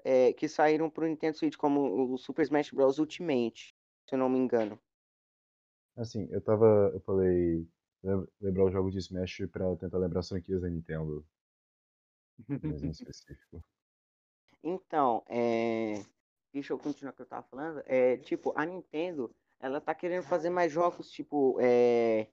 É, 0.03 0.33
que 0.33 0.47
saíram 0.47 0.89
pro 0.89 1.07
Nintendo 1.07 1.37
Switch, 1.37 1.55
como 1.57 2.13
o 2.13 2.17
Super 2.17 2.43
Smash 2.43 2.71
Bros. 2.71 2.99
Ultimate, 2.99 3.75
se 4.07 4.15
eu 4.15 4.19
não 4.19 4.29
me 4.29 4.37
engano. 4.39 4.79
Assim, 5.95 6.27
eu 6.31 6.41
tava. 6.41 6.91
Eu 6.93 6.99
falei. 7.01 7.67
lem- 8.03 8.27
Lembrar 8.39 8.65
os 8.65 8.71
jogos 8.73 8.93
de 8.93 8.99
Smash 8.99 9.47
pra 9.51 9.75
tentar 9.75 9.97
lembrar 9.97 10.19
as 10.21 10.29
franquias 10.29 10.61
da 10.61 10.69
Nintendo. 10.69 11.25
Mas 12.61 12.83
em 12.83 12.89
específico. 12.91 13.63
Então, 14.63 15.23
é... 15.27 16.05
deixa 16.53 16.73
eu 16.73 16.79
continuar 16.79 17.11
o 17.11 17.15
que 17.15 17.21
eu 17.21 17.25
tava 17.25 17.47
falando. 17.47 17.81
É, 17.85 18.17
tipo, 18.17 18.53
a 18.57 18.65
Nintendo, 18.65 19.33
ela 19.59 19.79
tá 19.81 19.93
querendo 19.95 20.23
fazer 20.23 20.49
mais 20.49 20.71
jogos, 20.71 21.09
tipo, 21.11 21.57
é... 21.61 22.27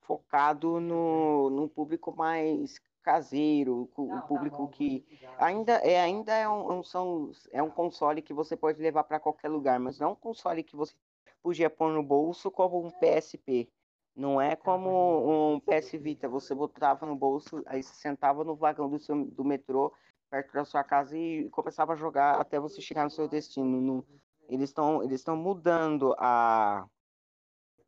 focado 0.00 0.80
no, 0.80 1.50
no 1.50 1.68
público 1.68 2.14
mais 2.16 2.80
caseiro, 3.04 3.90
o 3.96 4.22
público 4.22 4.68
que 4.68 5.04
ainda 5.38 5.74
é 5.74 6.00
ainda 6.00 6.34
é 6.34 6.48
um, 6.48 6.80
um- 6.80 6.84
são, 6.84 7.30
é 7.52 7.62
um 7.62 7.70
console 7.70 8.22
que 8.22 8.34
você 8.34 8.56
pode 8.56 8.80
levar 8.82 9.04
para 9.04 9.20
qualquer 9.20 9.48
lugar, 9.50 9.78
mas 9.80 9.98
não 10.00 10.12
um 10.12 10.16
console 10.16 10.64
que 10.64 10.76
você 10.76 10.94
podia 11.42 11.70
pôr 11.70 11.92
no 11.92 12.02
bolso 12.02 12.50
como 12.50 12.84
um 12.84 12.90
PSP. 12.90 13.70
Não 14.16 14.40
é 14.40 14.56
como 14.56 15.54
um 15.56 15.60
PS 15.60 15.98
Vita, 15.98 16.28
você 16.28 16.54
botava 16.54 17.04
no 17.06 17.16
bolso, 17.16 17.62
aí 17.66 17.82
você 17.82 17.94
sentava 17.94 18.44
no 18.44 18.56
vagão 18.56 18.88
do, 18.88 18.98
seu, 18.98 19.24
do 19.26 19.44
metrô, 19.44 19.92
perto 20.30 20.52
da 20.52 20.64
sua 20.64 20.84
casa 20.84 21.16
e 21.18 21.48
começava 21.50 21.92
a 21.94 21.96
jogar 21.96 22.40
até 22.40 22.58
você 22.60 22.80
chegar 22.80 23.04
no 23.04 23.10
seu 23.10 23.28
destino. 23.28 23.80
No- 23.80 24.06
eles 24.48 24.70
estão 24.70 25.02
eles 25.02 25.20
estão 25.20 25.36
mudando 25.36 26.14
a, 26.18 26.86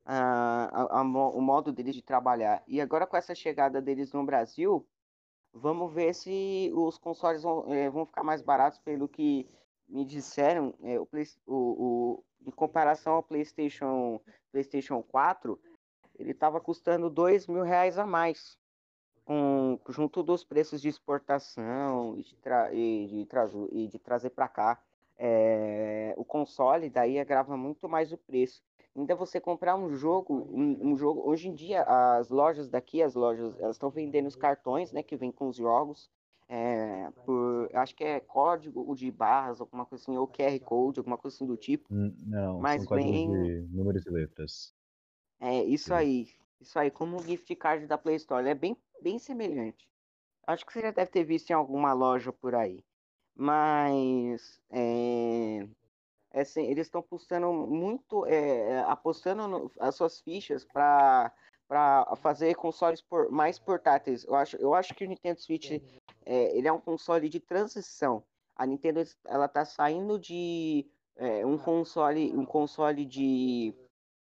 a, 0.05 0.99
a- 1.01 1.03
o 1.03 1.41
modo 1.41 1.73
deles 1.73 1.95
de 1.95 2.03
trabalhar. 2.03 2.63
E 2.67 2.81
agora 2.81 3.07
com 3.07 3.17
essa 3.17 3.35
chegada 3.35 3.81
deles 3.83 4.13
no 4.13 4.25
Brasil, 4.25 4.87
vamos 5.57 5.93
ver 5.93 6.15
se 6.15 6.71
os 6.75 6.99
consoles 6.99 7.43
vão, 7.43 7.73
eh, 7.73 7.91
vão 7.91 8.07
ficar 8.07 8.23
mais 8.23 8.43
baratos 8.43 8.79
pelo 8.79 9.09
que 9.09 9.49
me 9.89 10.05
disseram. 10.05 10.75
eh, 10.83 10.99
o, 10.99 11.07
Play- 11.07 11.25
o- 11.47 11.55
o- 12.15 12.25
em 12.47 12.51
comparação 12.51 13.15
ao 13.15 13.23
PlayStation, 13.23 14.21
PlayStation 14.53 15.03
4, 15.03 15.61
ele 16.19 16.33
estava 16.33 16.61
custando 16.61 17.11
dois 17.11 17.47
mil 17.47 17.63
reais 17.63 17.99
a 17.99 18.07
mais. 18.07 18.59
Com, 19.25 19.79
junto 19.89 20.23
dos 20.23 20.45
preços 20.45 20.81
de 20.81 20.89
exportação 20.89 22.17
e 22.17 22.23
de, 22.23 22.37
tra- 22.37 22.73
e 22.73 23.07
de, 23.09 23.27
trazu- 23.27 23.69
e 23.73 23.89
de 23.89 23.99
trazer 23.99 24.31
para 24.31 24.49
cá. 24.49 24.83
É, 25.19 26.15
o 26.17 26.25
console 26.25 26.89
daí 26.91 27.19
agrava 27.19 27.57
muito 27.57 27.89
mais 27.89 28.13
o 28.13 28.19
preço. 28.19 28.63
Ainda 28.97 29.15
você 29.15 29.39
comprar 29.39 29.77
um 29.77 29.95
jogo, 29.95 30.49
um, 30.51 30.93
um 30.93 30.97
jogo. 30.97 31.29
Hoje 31.29 31.49
em 31.49 31.55
dia, 31.55 31.83
as 31.83 32.31
lojas 32.31 32.71
daqui, 32.71 33.03
as 33.03 33.15
lojas, 33.15 33.55
elas 33.61 33.77
estão 33.77 33.91
vendendo 33.91 34.27
os 34.27 34.35
cartões, 34.35 34.91
né, 34.91 35.03
que 35.03 35.17
vem 35.17 35.31
com 35.31 35.49
os 35.49 35.57
jogos, 35.57 36.11
é, 36.49 37.11
por, 37.25 37.69
acho 37.75 37.95
que 37.95 38.05
é 38.05 38.21
código 38.21 38.95
de 38.95 39.11
barras, 39.11 39.61
alguma 39.61 39.85
coisa 39.85 40.03
assim, 40.03 40.17
ou 40.17 40.27
QR 40.27 40.59
Code, 40.61 41.01
alguma 41.01 41.19
coisa 41.19 41.37
assim 41.37 41.47
do 41.47 41.57
tipo. 41.59 41.87
Não, 41.91 42.61
Mas 42.61 42.87
vem- 42.89 43.29
de 43.29 43.69
números 43.71 44.07
e 44.07 44.11
letras. 44.11 44.75
É, 45.39 45.63
isso 45.65 45.89
Sim. 45.89 45.95
aí. 45.95 46.29
Isso 46.59 46.79
aí, 46.79 46.91
como 46.91 47.19
o 47.19 47.23
gift 47.23 47.55
card 47.57 47.87
da 47.87 47.99
Play 47.99 48.17
Store. 48.17 48.43
Ele 48.43 48.49
é 48.49 48.55
bem, 48.55 48.75
bem 49.03 49.19
semelhante. 49.19 49.87
Acho 50.47 50.65
que 50.65 50.73
você 50.73 50.81
já 50.81 50.91
deve 50.91 51.11
ter 51.11 51.23
visto 51.23 51.51
em 51.51 51.53
alguma 51.53 51.93
loja 51.93 52.33
por 52.33 52.55
aí. 52.55 52.83
Mas 53.35 54.59
é 54.71 55.69
assim, 56.41 56.65
eles 56.67 56.87
estão 56.87 57.01
apostando 57.01 57.53
muito, 57.53 58.27
é, 58.27 58.73
é, 58.75 58.79
apostando 58.81 59.47
no- 59.49 59.71
as 59.79 59.95
suas 59.95 60.21
fichas 60.21 60.65
para 60.65 61.33
para 61.69 62.15
fazer 62.17 62.55
consoles 62.55 63.03
por, 63.03 63.29
mais 63.29 63.59
portáteis. 63.59 64.23
Eu 64.25 64.37
acho, 64.37 64.57
eu 64.57 64.73
acho 64.73 64.95
que 64.95 65.05
o 65.05 65.09
Nintendo 65.09 65.41
Switch 65.41 65.73
é, 66.25 66.57
ele 66.57 66.69
é 66.69 66.73
um 66.73 66.81
console 66.81 67.29
de 67.29 67.41
transição. 67.41 68.25
A 68.55 68.65
Nintendo 68.67 69.03
ela 69.27 69.49
tá 69.49 69.65
saindo 69.65 70.19
de 70.19 70.87
é, 71.17 71.45
um 71.45 71.59
console 71.59 72.33
um 72.37 72.45
console 72.47 73.05
de 73.05 73.75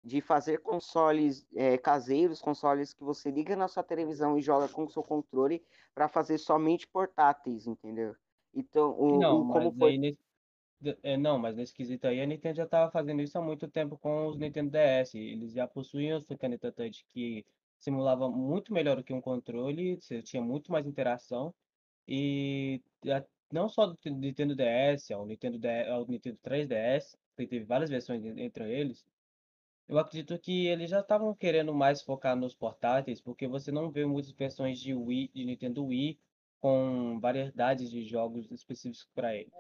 de 0.04 0.20
fazer 0.20 0.60
consoles 0.60 1.46
é, 1.56 1.78
caseiros, 1.78 2.42
consoles 2.42 2.92
que 2.94 3.04
você 3.04 3.30
liga 3.30 3.56
na 3.56 3.68
sua 3.68 3.84
televisão 3.84 4.38
e 4.38 4.42
joga 4.42 4.68
com 4.68 4.86
o 4.86 4.90
seu 4.90 5.04
controle 5.04 5.64
para 5.94 6.08
fazer 6.08 6.40
somente 6.40 6.88
portáteis, 6.88 7.68
entendeu? 7.68 8.16
Então, 8.54 8.92
o, 9.00 9.20
Não, 9.20 9.42
o- 9.42 9.54
como 9.54 9.72
foi 9.74 9.98
nesse, 9.98 10.20
é, 11.04 11.18
não, 11.18 11.38
mas 11.40 11.56
nesse 11.56 11.74
quesito 11.74 12.08
aí 12.08 12.22
a 12.22 12.26
Nintendo 12.26 12.58
já 12.58 12.64
estava 12.66 12.92
fazendo 12.92 13.22
isso 13.22 13.38
há 13.38 13.42
muito 13.42 13.68
tempo 13.70 13.98
com 13.98 14.28
os 14.28 14.38
Nintendo 14.38 14.72
DS. 14.72 15.18
Eles 15.18 15.54
já 15.54 15.68
possuíam 15.68 16.18
essa 16.18 16.38
caneta 16.38 16.72
touch 16.72 17.06
que 17.10 17.46
simulava 17.78 18.30
muito 18.30 18.74
melhor 18.74 18.96
do 18.98 19.04
que 19.04 19.14
um 19.14 19.22
controle, 19.22 19.96
você 20.00 20.22
tinha 20.22 20.42
muito 20.42 20.72
mais 20.72 20.86
interação. 20.88 21.54
E 22.08 22.82
não 23.52 23.70
só 23.70 23.88
do 23.88 23.98
Nintendo 24.06 24.56
DS, 24.56 25.14
ao 25.14 25.26
Nintendo, 25.26 25.60
ao 25.92 26.08
Nintendo 26.08 26.38
3DS, 26.42 27.18
que 27.38 27.48
teve 27.48 27.66
várias 27.66 27.90
versões 27.90 28.24
en- 28.26 28.40
entre 28.42 28.72
eles. 28.72 29.06
Eu 29.88 30.00
acredito 30.00 30.40
que 30.40 30.66
eles 30.68 30.90
já 30.90 31.02
estavam 31.02 31.36
querendo 31.36 31.74
mais 31.74 32.02
focar 32.02 32.36
nos 32.36 32.56
portáteis, 32.56 33.22
porque 33.22 33.48
você 33.48 33.72
não 33.72 33.92
vê 33.92 34.06
muitas 34.06 34.32
versões 34.32 34.80
de 34.80 34.94
Wii, 34.94 35.30
de 35.34 35.46
Nintendo 35.46 35.86
Wii 35.86 36.20
com 36.62 37.20
variedades 37.20 37.90
de 37.92 38.04
jogos 38.06 38.52
específicos 38.52 39.10
para 39.16 39.36
ele. 39.36 39.52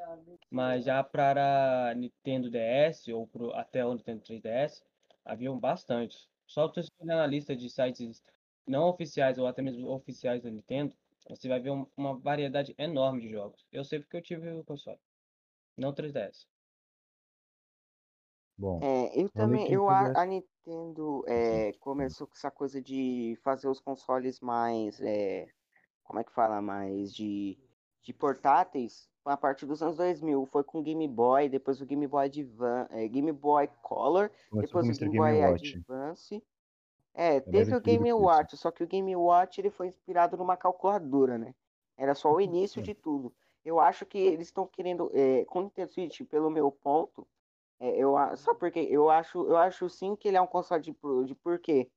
Mas 0.49 0.85
já 0.85 1.03
para 1.03 1.93
Nintendo 1.95 2.49
DS 2.49 3.11
ou 3.13 3.27
pro, 3.27 3.53
até 3.53 3.85
o 3.85 3.93
Nintendo 3.93 4.21
3DS, 4.23 4.83
haviam 5.25 5.59
bastante. 5.59 6.29
Só 6.47 6.67
você 6.67 6.81
olhar 6.99 7.17
na 7.17 7.27
lista 7.27 7.55
de 7.55 7.69
sites 7.69 8.23
não 8.67 8.89
oficiais 8.89 9.37
ou 9.39 9.47
até 9.47 9.61
mesmo 9.61 9.89
oficiais 9.89 10.43
da 10.43 10.49
Nintendo, 10.51 10.95
você 11.29 11.47
vai 11.47 11.59
ver 11.59 11.71
um- 11.71 11.87
uma 11.97 12.17
variedade 12.17 12.75
enorme 12.77 13.21
de 13.21 13.29
jogos. 13.29 13.65
Eu 13.71 13.83
sei 13.83 13.99
porque 13.99 14.17
eu 14.17 14.21
tive 14.21 14.51
o 14.51 14.63
console, 14.63 14.99
não 15.77 15.93
3DS. 15.93 16.47
Bom, 18.57 18.79
É, 18.81 19.21
eu 19.21 19.29
também, 19.31 19.71
eu 19.71 19.89
a, 19.89 20.11
a 20.21 20.25
Nintendo 20.25 21.23
é, 21.27 21.73
começou 21.79 22.27
com 22.27 22.33
essa 22.33 22.51
coisa 22.51 22.81
de 22.81 23.35
fazer 23.43 23.67
os 23.67 23.79
consoles 23.79 24.39
mais, 24.39 24.99
é, 25.01 25.47
como 26.11 26.19
é 26.19 26.25
que 26.25 26.31
fala, 26.33 26.61
mais 26.61 27.13
de, 27.13 27.57
de 28.03 28.11
portáteis 28.11 29.09
a 29.23 29.37
partir 29.37 29.65
dos 29.65 29.81
anos 29.81 29.95
2000. 29.95 30.45
Foi 30.47 30.61
com 30.61 30.79
o 30.79 30.83
Game 30.83 31.07
Boy, 31.07 31.47
depois 31.47 31.79
o 31.79 31.85
Game 31.85 32.05
Boy 32.05 32.25
Advance, 32.25 32.93
é, 32.93 33.07
Game 33.07 33.31
Boy 33.31 33.69
Color, 33.81 34.29
começou 34.49 34.81
depois 34.81 34.97
o. 34.97 34.99
Game 34.99 35.11
Game 35.13 35.17
Boy 35.17 35.51
Watch. 35.51 35.77
Advance. 35.77 36.43
É, 37.13 37.39
teve 37.39 37.73
o 37.73 37.79
Game. 37.79 38.11
Watch, 38.11 38.57
só 38.57 38.71
que 38.71 38.83
o 38.83 38.87
Game 38.87 39.15
Watch 39.15 39.61
ele 39.61 39.69
foi 39.69 39.87
inspirado 39.87 40.35
numa 40.35 40.57
calculadora, 40.57 41.37
né? 41.37 41.55
Era 41.95 42.13
só 42.13 42.29
o 42.29 42.41
início 42.41 42.81
É. 42.81 42.83
de 42.83 42.93
tudo. 42.93 43.33
Eu 43.63 43.79
acho 43.79 44.05
que 44.05 44.17
eles 44.17 44.47
estão 44.47 44.67
querendo, 44.67 45.09
é, 45.13 45.45
com 45.45 45.59
o 45.59 45.61
Nintendo 45.63 45.93
Switch, 45.93 46.23
pelo 46.23 46.49
meu 46.49 46.69
ponto, 46.71 47.25
é, 47.79 47.97
eu, 47.97 48.15
só 48.35 48.53
porque 48.53 48.79
eu 48.79 49.09
acho, 49.09 49.45
eu 49.47 49.55
acho 49.55 49.89
sim 49.89 50.13
que 50.15 50.27
ele 50.27 50.35
é 50.35 50.41
um 50.41 50.47
console 50.47 50.81
de, 50.81 50.93
de 51.25 51.35
porquê? 51.35 51.89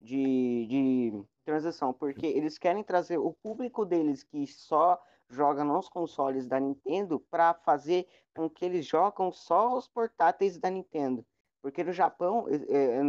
De, 0.00 0.66
de 0.66 1.24
transição, 1.44 1.92
porque 1.92 2.26
eles 2.26 2.58
querem 2.58 2.82
trazer 2.82 3.18
o 3.18 3.32
público 3.32 3.84
deles 3.84 4.22
que 4.22 4.46
só 4.46 5.00
joga 5.28 5.64
nos 5.64 5.88
consoles 5.88 6.46
da 6.46 6.58
Nintendo 6.58 7.20
para 7.20 7.54
fazer 7.54 8.08
com 8.34 8.48
que 8.50 8.64
eles 8.64 8.86
jogam 8.86 9.30
só 9.32 9.76
os 9.76 9.88
portáteis 9.88 10.58
da 10.58 10.70
Nintendo. 10.70 11.24
Porque 11.62 11.84
no 11.84 11.92
Japão, 11.92 12.46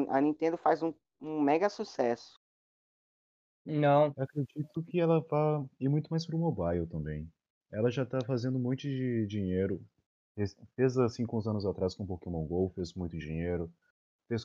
a 0.09 0.21
Nintendo 0.21 0.57
faz 0.57 0.83
um, 0.83 0.93
um 1.19 1.41
mega 1.41 1.69
sucesso. 1.69 2.39
Não, 3.65 4.13
Eu 4.17 4.23
acredito 4.23 4.83
que 4.83 4.99
ela 4.99 5.19
vai 5.21 5.65
ir 5.79 5.89
muito 5.89 6.09
mais 6.09 6.25
pro 6.25 6.37
mobile 6.37 6.87
também. 6.87 7.31
Ela 7.71 7.89
já 7.89 8.05
tá 8.05 8.19
fazendo 8.25 8.57
um 8.57 8.61
monte 8.61 8.87
de 8.87 9.25
dinheiro. 9.27 9.83
Fez- 10.35 10.97
há 10.97 11.09
cinco 11.09 11.37
uns 11.37 11.47
anos 11.47 11.65
atrás 11.65 11.95
com 11.95 12.05
Pokémon 12.05 12.45
GO, 12.45 12.69
fez 12.69 12.93
muito 12.93 13.17
dinheiro. 13.17 13.71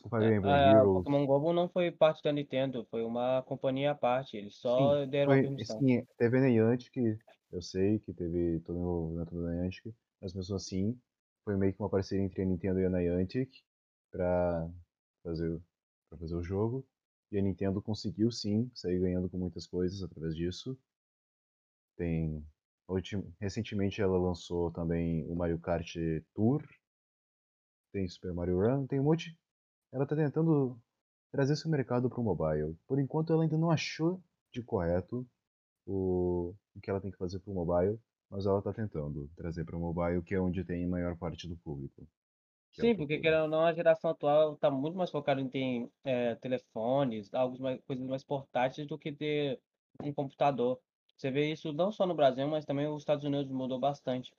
Com 0.00 0.08
Fire 0.08 0.34
Emblem 0.34 0.54
A 0.54 0.72
Heroes. 0.72 1.04
Pokémon 1.04 1.26
Go 1.26 1.52
não 1.52 1.68
foi 1.68 1.90
parte 1.90 2.22
da 2.22 2.32
Nintendo, 2.32 2.86
foi 2.90 3.04
uma 3.04 3.42
companhia 3.42 3.92
à 3.92 3.94
parte. 3.94 4.36
Eles 4.36 4.56
só 4.56 5.04
Sim, 5.04 5.10
deram 5.10 5.32
a 5.32 5.36
foi, 5.36 5.42
permissão. 5.42 5.78
sim, 5.78 6.06
teve 6.18 6.38
a 6.38 6.40
Niantic, 6.40 7.18
eu 7.52 7.62
sei 7.62 7.98
que 8.00 8.12
teve 8.12 8.60
todo 8.60 8.76
o 8.76 8.80
envolvimento 8.80 9.34
da 9.42 9.50
Niantic, 9.50 9.94
mas 10.20 10.34
mesmo 10.34 10.56
assim, 10.56 11.00
foi 11.44 11.56
meio 11.56 11.72
que 11.72 11.80
uma 11.80 11.88
parceria 11.88 12.24
entre 12.24 12.42
a 12.42 12.44
Nintendo 12.44 12.80
e 12.80 12.86
a 12.86 12.90
Niantic 12.90 13.62
pra 14.10 14.68
fazer, 15.22 15.60
pra 16.08 16.18
fazer 16.18 16.36
o 16.36 16.42
jogo. 16.42 16.86
E 17.30 17.38
a 17.38 17.42
Nintendo 17.42 17.82
conseguiu 17.82 18.30
sim 18.30 18.70
sair 18.72 19.00
ganhando 19.00 19.28
com 19.28 19.36
muitas 19.36 19.66
coisas 19.66 20.02
através 20.02 20.34
disso. 20.34 20.78
Tem. 21.96 22.44
Recentemente 23.40 24.00
ela 24.00 24.16
lançou 24.16 24.70
também 24.70 25.24
o 25.26 25.34
Mario 25.34 25.58
Kart 25.58 25.96
Tour. 26.34 26.62
Tem 27.92 28.06
Super 28.06 28.32
Mario 28.32 28.60
Run, 28.60 28.86
tem 28.86 29.00
um 29.00 29.04
monte. 29.04 29.36
Ela 29.92 30.04
está 30.04 30.16
tentando 30.16 30.80
trazer 31.32 31.54
esse 31.54 31.68
mercado 31.68 32.08
para 32.08 32.20
o 32.20 32.24
mobile. 32.24 32.76
Por 32.86 32.98
enquanto 32.98 33.32
ela 33.32 33.42
ainda 33.44 33.58
não 33.58 33.70
achou 33.70 34.22
de 34.52 34.62
correto 34.62 35.26
o, 35.86 36.54
o 36.74 36.80
que 36.82 36.90
ela 36.90 37.00
tem 37.00 37.10
que 37.10 37.18
fazer 37.18 37.40
para 37.40 37.52
o 37.52 37.54
mobile, 37.54 38.00
mas 38.30 38.46
ela 38.46 38.58
está 38.58 38.72
tentando 38.72 39.30
trazer 39.36 39.64
para 39.64 39.76
o 39.76 39.80
mobile, 39.80 40.22
que 40.22 40.34
é 40.34 40.40
onde 40.40 40.64
tem 40.64 40.86
maior 40.86 41.16
parte 41.16 41.48
do 41.48 41.56
público. 41.58 42.06
é 42.78 42.86
Sim, 42.86 42.94
porque 42.96 43.14
futuro. 43.14 43.22
querendo 43.22 43.42
ou 43.44 43.48
não, 43.48 43.62
a 43.64 43.72
geração 43.72 44.10
atual 44.10 44.54
está 44.54 44.70
muito 44.70 44.96
mais 44.96 45.10
focada 45.10 45.40
em 45.40 45.48
ter 45.48 45.88
eh, 46.04 46.34
telefones, 46.36 47.32
algumas 47.32 47.60
mais, 47.60 47.80
coisas 47.84 48.06
mais 48.06 48.22
portáteis 48.24 48.86
do 48.86 48.98
que 48.98 49.12
ter 49.12 49.60
um 50.02 50.12
computador. 50.12 50.78
Você 51.16 51.30
vê 51.30 51.50
isso 51.50 51.72
não 51.72 51.90
só 51.90 52.06
no 52.06 52.14
Brasil, 52.14 52.46
mas 52.48 52.66
também 52.66 52.86
os 52.86 53.02
Estados 53.02 53.24
Unidos 53.24 53.50
mudou 53.50 53.78
bastante. 53.80 54.32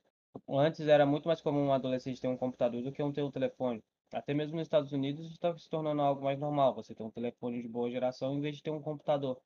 Antes 0.50 0.82
era 0.88 1.06
muito 1.06 1.28
mais 1.28 1.42
comum 1.42 1.68
um 1.68 1.74
adolescente 1.74 2.22
ter 2.22 2.28
um 2.28 2.38
computador 2.38 2.84
do 2.84 2.92
que 2.92 3.02
um 3.04 3.12
ter 3.12 3.24
um 3.24 3.32
telefone. 3.32 3.84
Até 4.12 4.34
mesmo 4.34 4.56
nos 4.56 4.68
Estados 4.68 4.92
Unidos 4.92 5.32
está 5.32 5.56
se 5.58 5.70
tornando 5.70 6.02
algo 6.02 6.24
mais 6.24 6.40
normal, 6.40 6.74
você 6.74 6.96
ter 6.96 7.04
um 7.04 7.12
telefone 7.12 7.62
de 7.62 7.68
boa 7.68 7.90
geração 7.92 8.36
em 8.36 8.42
vez 8.42 8.56
de 8.56 8.64
ter 8.64 8.72
um 8.72 8.82
computador. 8.82 9.42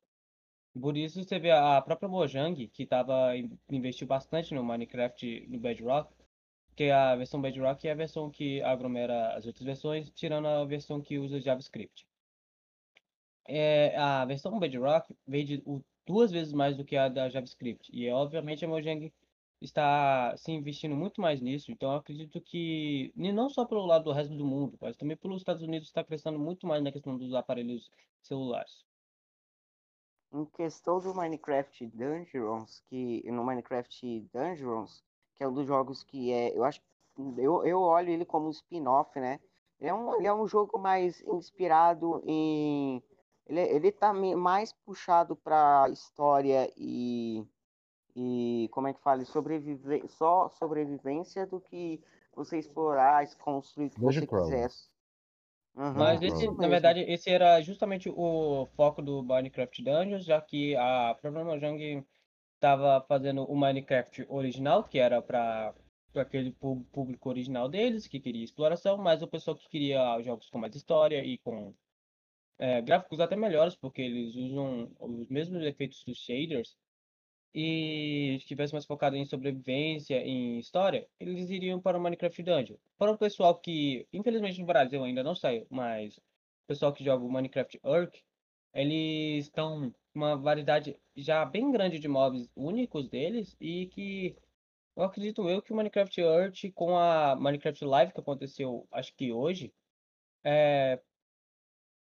Por 0.80 0.96
isso 0.96 1.22
você 1.22 1.38
vê 1.38 1.50
a 1.50 1.80
própria 1.82 2.08
Mojang, 2.08 2.66
que 2.68 2.86
tava, 2.86 3.32
investiu 3.70 4.06
bastante 4.06 4.54
no 4.54 4.64
Minecraft, 4.64 5.46
no 5.48 5.58
Bedrock, 5.58 6.14
que 6.74 6.90
a 6.90 7.14
versão 7.16 7.40
Bedrock 7.40 7.86
é 7.86 7.92
a 7.92 7.94
versão 7.94 8.30
que 8.30 8.62
aglomera 8.62 9.34
as 9.34 9.46
outras 9.46 9.64
versões, 9.64 10.10
tirando 10.10 10.48
a 10.48 10.64
versão 10.64 11.00
que 11.00 11.18
usa 11.18 11.40
JavaScript. 11.40 12.06
É, 13.46 13.96
a 13.96 14.24
versão 14.24 14.58
Bedrock 14.58 15.14
vende 15.26 15.62
duas 16.06 16.30
vezes 16.30 16.52
mais 16.52 16.76
do 16.76 16.84
que 16.84 16.96
a 16.96 17.08
da 17.08 17.28
JavaScript. 17.28 17.90
E 17.92 18.08
obviamente 18.10 18.64
a 18.64 18.68
Mojang 18.68 19.12
está 19.64 20.36
se 20.36 20.50
investindo 20.50 20.94
muito 20.94 21.20
mais 21.20 21.40
nisso. 21.40 21.70
Então 21.70 21.94
acredito 21.94 22.40
que, 22.40 23.12
não 23.16 23.48
só 23.48 23.64
pelo 23.64 23.86
lado 23.86 24.04
do 24.04 24.12
resto 24.12 24.34
do 24.36 24.44
mundo, 24.44 24.76
mas 24.80 24.96
também 24.96 25.16
pelos 25.16 25.38
Estados 25.38 25.62
Unidos 25.62 25.88
está 25.88 26.02
crescendo 26.02 26.38
muito 26.38 26.66
mais 26.66 26.82
na 26.82 26.92
questão 26.92 27.16
dos 27.16 27.34
aparelhos 27.34 27.90
celulares. 28.20 28.84
Em 30.32 30.44
questão 30.46 30.98
do 30.98 31.14
Minecraft 31.14 31.86
Dungeons, 31.88 32.82
que 32.88 33.22
no 33.30 33.44
Minecraft 33.44 34.20
Dungeons, 34.32 35.04
que 35.36 35.44
é 35.44 35.48
um 35.48 35.52
dos 35.52 35.66
jogos 35.66 36.02
que 36.02 36.32
é, 36.32 36.56
eu 36.56 36.64
acho, 36.64 36.80
eu, 37.36 37.64
eu 37.64 37.80
olho 37.80 38.10
ele 38.10 38.24
como 38.24 38.46
um 38.46 38.50
spin-off, 38.50 39.18
né? 39.20 39.38
Ele 39.78 39.90
é 39.90 39.94
um, 39.94 40.14
ele 40.16 40.26
é 40.26 40.32
um 40.32 40.46
jogo 40.46 40.78
mais 40.78 41.20
inspirado 41.22 42.22
em, 42.24 43.02
ele, 43.46 43.60
ele 43.60 43.92
tá 43.92 44.12
mais 44.12 44.72
puxado 44.72 45.36
para 45.36 45.88
história 45.90 46.72
e 46.76 47.44
e 48.14 48.68
como 48.72 48.88
é 48.88 48.92
que 48.92 49.00
fala, 49.00 49.24
sobreviver, 49.24 50.06
só 50.08 50.48
sobrevivência 50.50 51.46
do 51.46 51.60
que 51.60 52.00
você 52.34 52.58
explorar, 52.58 53.26
construir 53.36 53.86
o 53.86 53.90
que 53.90 54.00
você 54.00 54.26
quiser. 54.26 54.68
Uhum, 55.74 55.94
Mas 55.94 56.20
esse, 56.20 56.50
na 56.50 56.68
verdade, 56.68 57.00
esse 57.00 57.30
era 57.30 57.60
justamente 57.62 58.10
o 58.10 58.66
foco 58.76 59.00
do 59.00 59.22
Minecraft 59.22 59.82
Dungeons, 59.82 60.24
já 60.24 60.40
que 60.40 60.76
a 60.76 61.16
própria 61.20 61.44
Mojang 61.44 62.04
estava 62.54 63.00
fazendo 63.08 63.44
o 63.44 63.56
Minecraft 63.56 64.26
original, 64.28 64.84
que 64.84 64.98
era 64.98 65.22
para 65.22 65.74
aquele 66.14 66.52
público 66.52 67.28
original 67.28 67.68
deles, 67.68 68.06
que 68.06 68.20
queria 68.20 68.44
exploração, 68.44 68.98
mas 68.98 69.22
o 69.22 69.26
pessoal 69.26 69.56
que 69.56 69.68
queria 69.68 70.20
jogos 70.20 70.50
com 70.50 70.58
mais 70.58 70.74
história 70.74 71.24
e 71.24 71.38
com 71.38 71.74
é, 72.58 72.82
gráficos 72.82 73.18
até 73.18 73.34
melhores, 73.34 73.74
porque 73.74 74.02
eles 74.02 74.36
usam 74.36 74.90
os 75.00 75.28
mesmos 75.28 75.62
efeitos 75.64 76.04
dos 76.04 76.18
shaders, 76.18 76.76
e 77.54 78.36
estivesse 78.36 78.72
mais 78.72 78.86
focado 78.86 79.16
em 79.16 79.24
sobrevivência, 79.24 80.16
em 80.26 80.58
história, 80.58 81.08
eles 81.20 81.50
iriam 81.50 81.80
para 81.80 81.98
o 81.98 82.02
Minecraft 82.02 82.42
Dungeon. 82.42 82.76
Para 82.98 83.12
o 83.12 83.18
pessoal 83.18 83.58
que, 83.60 84.06
infelizmente 84.12 84.60
no 84.60 84.66
Brasil 84.66 85.02
ainda 85.04 85.22
não 85.22 85.34
saiu, 85.34 85.66
mas 85.70 86.16
o 86.18 86.22
pessoal 86.68 86.92
que 86.92 87.04
joga 87.04 87.24
o 87.24 87.30
Minecraft 87.30 87.80
Urk, 87.84 88.22
eles 88.74 89.46
estão 89.46 89.94
uma 90.14 90.36
variedade 90.36 90.98
já 91.16 91.44
bem 91.44 91.70
grande 91.70 91.98
de 91.98 92.08
mobs 92.08 92.48
únicos 92.56 93.08
deles 93.08 93.56
e 93.60 93.86
que 93.88 94.36
eu 94.96 95.04
acredito 95.04 95.48
eu 95.48 95.62
que 95.62 95.72
o 95.72 95.76
Minecraft 95.76 96.20
Earth 96.20 96.72
com 96.74 96.96
a 96.98 97.36
Minecraft 97.36 97.84
Live 97.84 98.12
que 98.12 98.20
aconteceu 98.20 98.86
acho 98.92 99.14
que 99.16 99.32
hoje, 99.32 99.72
é, 100.44 101.00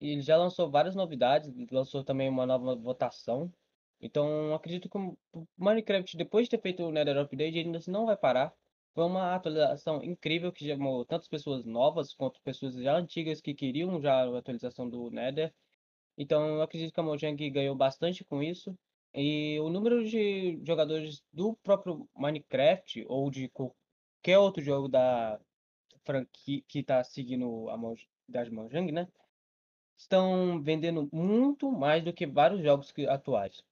ele 0.01 0.21
já 0.23 0.37
lançou 0.37 0.71
várias 0.71 0.95
novidades, 0.95 1.53
lançou 1.71 2.05
também 2.05 2.29
uma 2.29 2.47
nova 2.47 2.75
votação. 2.77 3.53
Então, 4.01 4.55
acredito 4.55 4.89
que 4.89 4.99
o 4.99 5.17
Minecraft, 5.57 6.17
depois 6.17 6.47
de 6.47 6.51
ter 6.51 6.61
feito 6.61 6.83
o 6.83 6.93
Nether 6.93 7.19
Update, 7.19 7.59
ainda 7.59 7.79
assim 7.79 7.91
não 7.91 8.07
vai 8.07 8.17
parar. 8.17 8.55
Foi 8.95 9.05
uma 9.05 9.35
atualização 9.35 10.03
incrível 10.03 10.53
que 10.53 10.67
chamou 10.67 11.05
tantas 11.05 11.29
pessoas 11.29 11.65
novas 11.65 12.15
quanto 12.15 12.41
pessoas 12.43 12.75
já 12.77 12.97
antigas 12.97 13.41
que 13.41 13.55
queriam 13.55 14.01
já 14.01 14.25
a 14.25 14.39
atualização 14.39 14.89
do 14.89 15.11
Nether. 15.11 15.53
Então, 16.17 16.47
eu 16.57 16.63
acredito 16.63 16.93
que 16.93 17.01
a 17.01 17.03
Mojang 17.03 17.51
ganhou 17.51 17.75
bastante 17.75 18.25
com 18.25 18.43
isso. 18.43 18.77
E 19.15 19.59
o 19.61 19.71
número 19.71 20.05
de 20.05 20.61
jogadores 20.65 21.23
do 21.33 21.55
próprio 21.63 22.09
Minecraft 22.15 23.05
ou 23.09 23.31
de 23.31 23.49
qualquer 23.49 24.39
outro 24.39 24.63
jogo 24.63 24.89
da 24.89 25.41
franquia 26.05 26.63
que 26.69 26.81
está 26.81 27.03
seguindo 27.03 27.69
a 27.71 27.77
Moj 27.77 28.07
da 28.29 28.49
Mojang, 28.51 28.93
né? 28.93 29.09
Estão 29.97 30.63
vendendo 30.63 31.09
muito 31.13 31.71
mais 31.73 32.05
do 32.05 32.13
que 32.13 32.27
vários 32.27 32.63
jogos 32.63 32.93
atuais. 33.09 33.63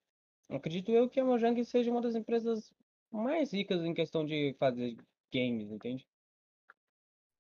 Acredito 0.55 0.93
eu 0.93 1.09
que 1.09 1.19
a 1.19 1.25
Mojang 1.25 1.63
seja 1.65 1.91
uma 1.91 2.01
das 2.01 2.15
empresas 2.15 2.73
mais 3.11 3.53
ricas 3.53 3.83
em 3.83 3.93
questão 3.93 4.25
de 4.25 4.55
fazer 4.59 4.97
games, 5.33 5.71
entende? 5.71 6.09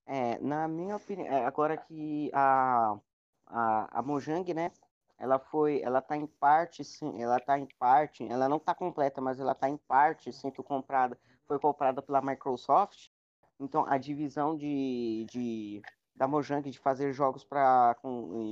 É, 0.07 0.39
na 0.41 0.69
minha 0.69 0.97
opinião, 0.97 1.27
é, 1.27 1.45
agora 1.45 1.77
que 1.77 2.31
a, 2.33 2.99
a, 3.47 3.99
a 3.99 4.03
Mojang, 4.03 4.53
né, 4.53 4.71
ela 5.19 5.39
foi, 5.39 5.81
ela 5.81 6.03
tá 6.03 6.17
em 6.17 6.27
parte, 6.27 6.85
sim, 6.85 7.23
ela 7.23 7.41
tá 7.41 7.59
em 7.59 7.67
parte, 7.79 8.27
ela 8.29 8.49
não 8.49 8.59
tá 8.59 8.75
completa, 8.75 9.21
mas 9.21 9.39
ela 9.39 9.55
tá 9.55 9.69
em 9.69 9.77
parte 9.77 10.33
sendo 10.33 10.63
comprada, 10.63 11.19
foi 11.47 11.59
comprada 11.59 12.03
pela 12.03 12.21
Microsoft. 12.21 13.09
Então, 13.61 13.87
a 13.87 13.97
divisão 13.97 14.57
de, 14.57 15.25
de 15.31 15.83
da 16.15 16.27
Mojang 16.29 16.69
de 16.69 16.79
fazer 16.79 17.13
jogos 17.13 17.45
para 17.45 17.97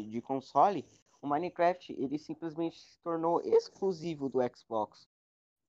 de 0.09 0.21
console, 0.23 0.87
o 1.23 1.29
Minecraft, 1.29 1.95
ele 1.97 2.19
simplesmente 2.19 2.81
se 2.83 2.99
tornou 2.99 3.41
exclusivo 3.43 4.29
do 4.29 4.41
Xbox. 4.55 5.09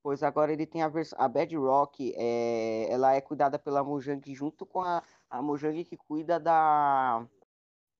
Pois 0.02 0.24
agora 0.24 0.52
ele 0.52 0.66
tem 0.66 0.82
a 0.82 0.90
versão, 0.90 1.18
a 1.22 1.30
Bedrock, 1.30 2.14
é, 2.18 2.88
ela 2.92 3.14
é 3.14 3.22
cuidada 3.22 3.58
pela 3.60 3.84
Mojang 3.84 4.34
junto 4.34 4.66
com 4.66 4.82
a, 4.82 5.02
a 5.30 5.42
Mojang 5.42 5.86
que 5.86 5.96
cuida 5.96 6.40
da, 6.40 7.26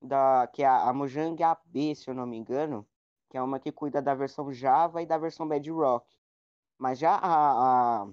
da 0.02 0.46
que 0.52 0.62
é 0.62 0.66
a, 0.66 0.88
a 0.88 0.92
Mojang 0.92 1.40
AB, 1.42 1.94
se 1.94 2.10
eu 2.10 2.14
não 2.14 2.26
me 2.26 2.36
engano, 2.36 2.86
que 3.30 3.38
é 3.38 3.42
uma 3.42 3.58
que 3.58 3.72
cuida 3.72 4.02
da 4.02 4.14
versão 4.14 4.52
Java 4.52 5.00
e 5.00 5.06
da 5.06 5.16
versão 5.16 5.48
Bedrock. 5.48 6.06
Mas 6.76 6.98
já 6.98 7.14
a, 7.14 8.02
a 8.02 8.08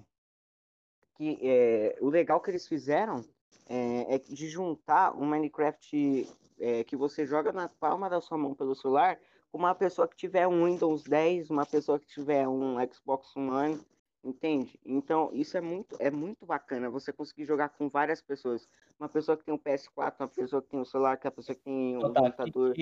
que 1.16 1.38
é, 1.42 1.98
o 2.00 2.08
legal 2.08 2.40
que 2.40 2.50
eles 2.50 2.66
fizeram 2.66 3.22
é, 3.68 4.14
é 4.14 4.18
de 4.18 4.48
juntar 4.48 5.14
um 5.14 5.26
Minecraft 5.26 6.28
é, 6.58 6.84
que 6.84 6.96
você 6.96 7.26
joga 7.26 7.52
na 7.52 7.68
palma 7.68 8.08
da 8.08 8.20
sua 8.20 8.38
mão 8.38 8.54
pelo 8.54 8.74
celular 8.74 9.18
uma 9.52 9.74
pessoa 9.74 10.08
que 10.08 10.16
tiver 10.16 10.46
um 10.48 10.64
Windows 10.66 11.04
10, 11.04 11.50
uma 11.50 11.66
pessoa 11.66 11.98
que 12.00 12.06
tiver 12.06 12.48
um 12.48 12.76
Xbox 12.92 13.36
One, 13.36 13.80
entende? 14.24 14.78
Então 14.84 15.30
isso 15.32 15.56
é 15.56 15.60
muito 15.60 15.96
é 16.00 16.10
muito 16.10 16.46
bacana 16.46 16.90
você 16.90 17.12
conseguir 17.12 17.44
jogar 17.44 17.70
com 17.70 17.88
várias 17.88 18.22
pessoas, 18.22 18.68
uma 18.98 19.08
pessoa 19.08 19.36
que 19.36 19.44
tem 19.44 19.54
um 19.54 19.58
PS4, 19.58 20.20
uma 20.20 20.28
pessoa 20.28 20.62
que 20.62 20.68
tem 20.68 20.80
um 20.80 20.84
celular, 20.84 21.16
que 21.18 21.26
a 21.28 21.30
pessoa 21.30 21.54
que 21.56 21.62
tem 21.62 21.96
um 21.96 22.00
Total, 22.00 22.24
computador. 22.24 22.74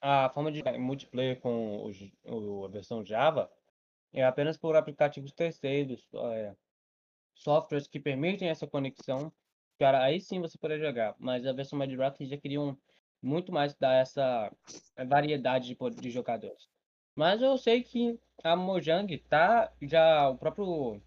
a 0.00 0.30
forma 0.30 0.52
de 0.52 0.62
multiplayer 0.78 1.40
com 1.40 1.90
o, 2.24 2.64
a 2.64 2.68
versão 2.68 3.04
Java 3.04 3.50
é 4.12 4.24
apenas 4.24 4.56
por 4.56 4.76
aplicativos 4.76 5.32
terceiros, 5.32 6.08
é, 6.14 6.56
softwares 7.34 7.86
que 7.86 8.00
permitem 8.00 8.48
essa 8.48 8.66
conexão, 8.66 9.32
para 9.78 10.02
aí 10.02 10.20
sim 10.20 10.40
você 10.40 10.58
poder 10.58 10.78
jogar. 10.80 11.14
Mas 11.18 11.46
a 11.46 11.52
versão 11.52 11.78
Bedrock 11.78 12.24
já 12.26 12.36
queriam 12.38 12.78
muito 13.24 13.50
mais 13.52 13.74
dar 13.74 13.94
essa 13.94 14.52
variedade 15.08 15.68
de, 15.68 16.00
de 16.00 16.10
jogadores. 16.10 16.68
Mas 17.14 17.40
eu 17.40 17.56
sei 17.56 17.82
que 17.82 18.18
a 18.42 18.54
Mojang 18.54 19.16
tá 19.18 19.72
já 19.80 20.28
o 20.28 20.36
próprio 20.36 21.00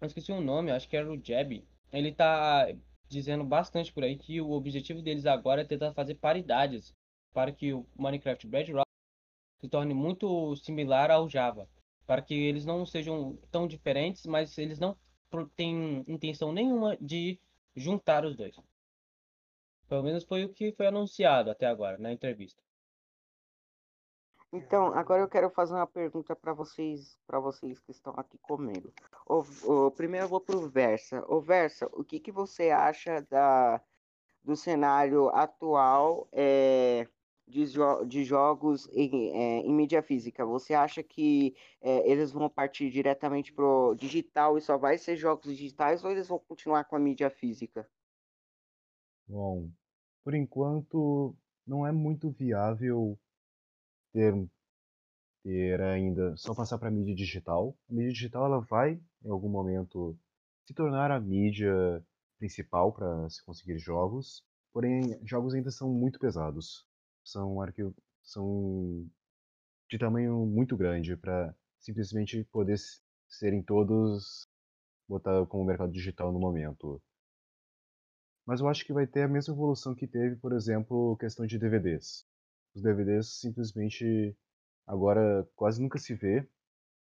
eu 0.00 0.06
esqueci 0.06 0.30
o 0.32 0.40
nome, 0.40 0.70
acho 0.70 0.88
que 0.88 0.96
era 0.96 1.10
o 1.10 1.20
Jeb. 1.20 1.64
Ele 1.92 2.12
tá 2.12 2.68
dizendo 3.08 3.44
bastante 3.44 3.92
por 3.92 4.04
aí 4.04 4.16
que 4.16 4.40
o 4.40 4.52
objetivo 4.52 5.02
deles 5.02 5.26
agora 5.26 5.62
é 5.62 5.64
tentar 5.64 5.92
fazer 5.92 6.14
paridades 6.16 6.94
para 7.32 7.52
que 7.52 7.72
o 7.72 7.86
Minecraft 7.96 8.46
Bedrock 8.46 8.88
se 9.60 9.68
torne 9.68 9.94
muito 9.94 10.54
similar 10.56 11.10
ao 11.10 11.28
Java, 11.28 11.68
para 12.06 12.22
que 12.22 12.34
eles 12.34 12.64
não 12.64 12.86
sejam 12.86 13.36
tão 13.50 13.66
diferentes, 13.66 14.24
mas 14.26 14.56
eles 14.56 14.78
não 14.78 14.96
têm 15.56 16.04
intenção 16.06 16.52
nenhuma 16.52 16.96
de 17.00 17.40
juntar 17.74 18.24
os 18.24 18.36
dois. 18.36 18.56
Pelo 19.88 20.02
menos 20.02 20.24
foi 20.24 20.44
o 20.44 20.50
que 20.50 20.72
foi 20.72 20.86
anunciado 20.86 21.50
até 21.50 21.66
agora 21.66 21.96
na 21.98 22.12
entrevista. 22.12 22.62
Então, 24.52 24.86
agora 24.94 25.22
eu 25.22 25.28
quero 25.28 25.50
fazer 25.50 25.74
uma 25.74 25.86
pergunta 25.86 26.34
para 26.34 26.54
vocês, 26.54 27.18
para 27.26 27.38
vocês 27.38 27.78
que 27.80 27.90
estão 27.90 28.14
aqui 28.16 28.38
comigo. 28.38 28.92
O, 29.26 29.44
o, 29.64 29.90
primeiro 29.90 30.24
eu 30.24 30.28
vou 30.28 30.40
para 30.40 30.56
o 30.56 30.68
Versa. 30.68 31.22
O 31.28 31.40
Versa, 31.40 31.86
o 31.92 32.02
que, 32.02 32.18
que 32.18 32.32
você 32.32 32.70
acha 32.70 33.20
da, 33.30 33.80
do 34.42 34.56
cenário 34.56 35.28
atual 35.30 36.26
é, 36.32 37.06
de, 37.46 37.66
jo 37.66 38.04
de 38.06 38.24
jogos 38.24 38.88
em, 38.92 39.32
é, 39.36 39.58
em, 39.60 39.72
mídia 39.74 40.02
física? 40.02 40.46
Você 40.46 40.72
acha 40.72 41.02
que 41.02 41.54
é, 41.82 42.10
eles 42.10 42.32
vão 42.32 42.48
partir 42.48 42.90
diretamente 42.90 43.52
pro 43.52 43.94
digital 43.96 44.56
e 44.56 44.62
só 44.62 44.78
vai 44.78 44.96
ser 44.96 45.16
jogos 45.16 45.44
digitais 45.44 46.02
ou 46.02 46.10
eles 46.10 46.26
vão 46.26 46.38
continuar 46.38 46.84
com 46.84 46.96
a 46.96 46.98
mídia 46.98 47.28
física? 47.28 47.86
Bom, 49.28 49.70
por 50.24 50.34
enquanto 50.34 51.36
não 51.66 51.86
é 51.86 51.92
muito 51.92 52.30
viável 52.30 53.18
ter, 54.12 54.34
ter 55.42 55.80
ainda 55.80 56.36
só 56.36 56.54
passar 56.54 56.78
para 56.78 56.90
mídia 56.90 57.14
digital. 57.14 57.76
A 57.90 57.92
mídia 57.94 58.12
digital 58.12 58.46
ela 58.46 58.60
vai, 58.60 59.00
em 59.24 59.30
algum 59.30 59.48
momento, 59.48 60.18
se 60.66 60.74
tornar 60.74 61.10
a 61.10 61.20
mídia 61.20 61.72
principal 62.38 62.92
para 62.92 63.28
se 63.30 63.44
conseguir 63.44 63.78
jogos, 63.78 64.44
porém 64.72 65.18
jogos 65.26 65.54
ainda 65.54 65.70
são 65.70 65.92
muito 65.92 66.18
pesados. 66.18 66.86
São 67.24 67.60
arquivos 67.60 67.94
são 68.22 69.06
de 69.90 69.98
tamanho 69.98 70.46
muito 70.46 70.76
grande 70.76 71.16
para 71.16 71.54
simplesmente 71.78 72.44
poder 72.52 72.76
serem 73.28 73.62
todos 73.62 74.48
botados 75.08 75.48
como 75.48 75.64
mercado 75.64 75.92
digital 75.92 76.32
no 76.32 76.38
momento. 76.38 77.02
Mas 78.48 78.60
eu 78.60 78.68
acho 78.68 78.86
que 78.86 78.94
vai 78.94 79.06
ter 79.06 79.24
a 79.24 79.28
mesma 79.28 79.52
evolução 79.52 79.94
que 79.94 80.06
teve, 80.06 80.34
por 80.36 80.54
exemplo, 80.54 81.14
questão 81.18 81.46
de 81.46 81.58
DVDs. 81.58 82.26
Os 82.74 82.80
DVDs 82.80 83.26
simplesmente 83.26 84.34
agora 84.86 85.46
quase 85.54 85.82
nunca 85.82 85.98
se 85.98 86.14
vê 86.14 86.48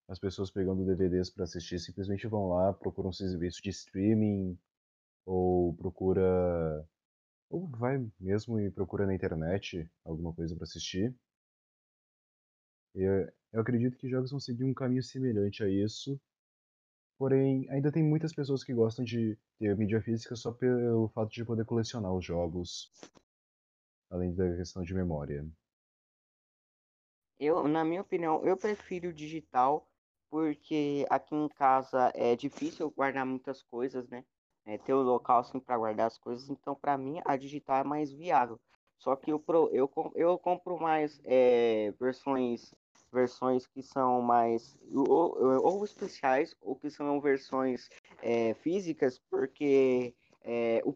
as 0.06 0.20
pessoas 0.20 0.48
pegando 0.48 0.86
DVDs 0.86 1.30
para 1.30 1.42
assistir, 1.42 1.80
simplesmente 1.80 2.28
vão 2.28 2.50
lá, 2.50 2.72
procuram 2.72 3.08
um 3.08 3.12
serviço 3.12 3.60
de 3.60 3.70
streaming 3.70 4.56
ou 5.26 5.74
procura 5.74 6.88
ou 7.50 7.66
vai 7.66 8.08
mesmo 8.20 8.60
e 8.60 8.70
procura 8.70 9.04
na 9.04 9.14
internet 9.14 9.90
alguma 10.04 10.32
coisa 10.32 10.54
para 10.54 10.62
assistir. 10.62 11.12
Eu, 12.94 13.28
eu 13.52 13.60
acredito 13.60 13.96
que 13.96 14.08
jogos 14.08 14.30
vão 14.30 14.38
seguir 14.38 14.62
um 14.62 14.72
caminho 14.72 15.02
semelhante 15.02 15.64
a 15.64 15.68
isso, 15.68 16.16
porém 17.18 17.66
ainda 17.70 17.92
tem 17.92 18.02
muitas 18.02 18.32
pessoas 18.32 18.64
que 18.64 18.74
gostam 18.74 19.04
de 19.04 19.38
ter 19.58 19.76
mídia 19.76 20.00
física 20.00 20.34
só 20.36 20.52
pelo 20.52 21.08
fato 21.08 21.30
de 21.30 21.44
poder 21.44 21.64
colecionar 21.64 22.12
os 22.12 22.24
jogos 22.24 22.90
além 24.10 24.34
da 24.34 24.56
questão 24.56 24.82
de 24.82 24.94
memória? 24.94 25.46
Eu, 27.38 27.66
na 27.66 27.84
minha 27.84 28.00
opinião, 28.00 28.44
eu 28.44 28.56
prefiro 28.56 29.12
digital 29.12 29.88
porque 30.30 31.06
aqui 31.10 31.34
em 31.34 31.48
casa 31.48 32.10
é 32.14 32.34
difícil 32.34 32.90
guardar 32.90 33.24
muitas 33.26 33.62
coisas, 33.62 34.08
né? 34.08 34.24
É, 34.66 34.78
ter 34.78 34.94
o 34.94 35.00
um 35.00 35.02
local 35.02 35.40
assim 35.40 35.60
para 35.60 35.76
guardar 35.76 36.06
as 36.06 36.16
coisas, 36.16 36.48
então 36.48 36.74
para 36.74 36.96
mim 36.96 37.20
a 37.24 37.36
digital 37.36 37.78
é 37.78 37.84
mais 37.84 38.10
viável. 38.10 38.58
Só 38.98 39.14
que 39.14 39.30
eu, 39.30 39.44
eu, 39.72 39.90
eu 40.14 40.38
compro 40.38 40.80
mais 40.80 41.20
é, 41.24 41.92
versões 42.00 42.74
versões 43.14 43.66
que 43.66 43.82
são 43.82 44.20
mais 44.20 44.76
ou, 44.92 45.64
ou, 45.64 45.84
especiais 45.84 46.54
ou 46.60 46.76
que 46.76 46.90
são 46.90 47.20
versões 47.20 47.88
é, 48.20 48.52
físicas, 48.54 49.18
porque 49.30 50.14
é, 50.42 50.82
o 50.84 50.94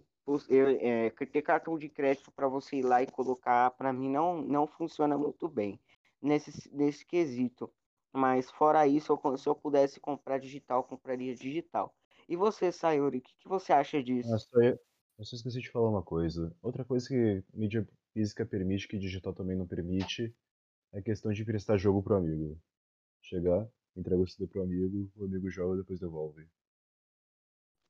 é, 0.50 1.10
ter 1.10 1.42
cartão 1.42 1.78
de 1.78 1.88
crédito 1.88 2.30
para 2.30 2.48
você 2.48 2.76
ir 2.76 2.82
lá 2.82 3.02
e 3.02 3.06
colocar, 3.06 3.70
para 3.70 3.92
mim 3.92 4.10
não, 4.10 4.42
não 4.42 4.66
funciona 4.66 5.16
muito 5.16 5.48
bem 5.48 5.80
nesse, 6.20 6.70
nesse 6.74 7.06
quesito. 7.06 7.70
Mas 8.12 8.50
fora 8.50 8.86
isso, 8.86 9.12
eu, 9.12 9.36
se 9.38 9.48
eu 9.48 9.54
pudesse 9.54 10.00
comprar 10.00 10.38
digital, 10.38 10.84
compraria 10.84 11.34
digital. 11.34 11.94
E 12.28 12.36
você, 12.36 12.70
Sayuri, 12.70 13.18
o 13.18 13.22
que, 13.22 13.32
que, 13.38 13.48
você 13.48 13.72
acha 13.72 14.02
disso? 14.02 14.28
Eu, 14.54 14.78
eu 15.18 15.24
só 15.24 15.36
esqueci 15.36 15.60
de 15.60 15.70
falar 15.70 15.88
uma 15.88 16.02
coisa. 16.02 16.54
Outra 16.60 16.84
coisa 16.84 17.08
que 17.08 17.42
mídia 17.54 17.88
física 18.12 18.44
permite, 18.44 18.88
que 18.88 18.98
digital 18.98 19.32
também 19.32 19.56
não 19.56 19.66
permite, 19.66 20.34
é 20.92 20.98
a 20.98 21.02
questão 21.02 21.32
de 21.32 21.44
prestar 21.44 21.76
jogo 21.76 22.02
pro 22.02 22.16
amigo. 22.16 22.58
Chegar, 23.22 23.68
entrega 23.96 24.22
o 24.22 24.26
CD 24.26 24.46
pro 24.46 24.62
amigo, 24.62 25.10
o 25.16 25.24
amigo 25.24 25.50
joga 25.50 25.74
e 25.74 25.78
depois 25.78 26.00
devolve. 26.00 26.48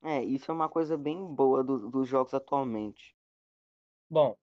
É, 0.01 0.23
isso 0.23 0.49
é 0.49 0.53
uma 0.53 0.69
coisa 0.69 0.97
bem 0.97 1.25
boa 1.33 1.63
do, 1.63 1.89
dos 1.89 2.07
jogos 2.07 2.33
atualmente. 2.33 3.15
Bom, 4.09 4.35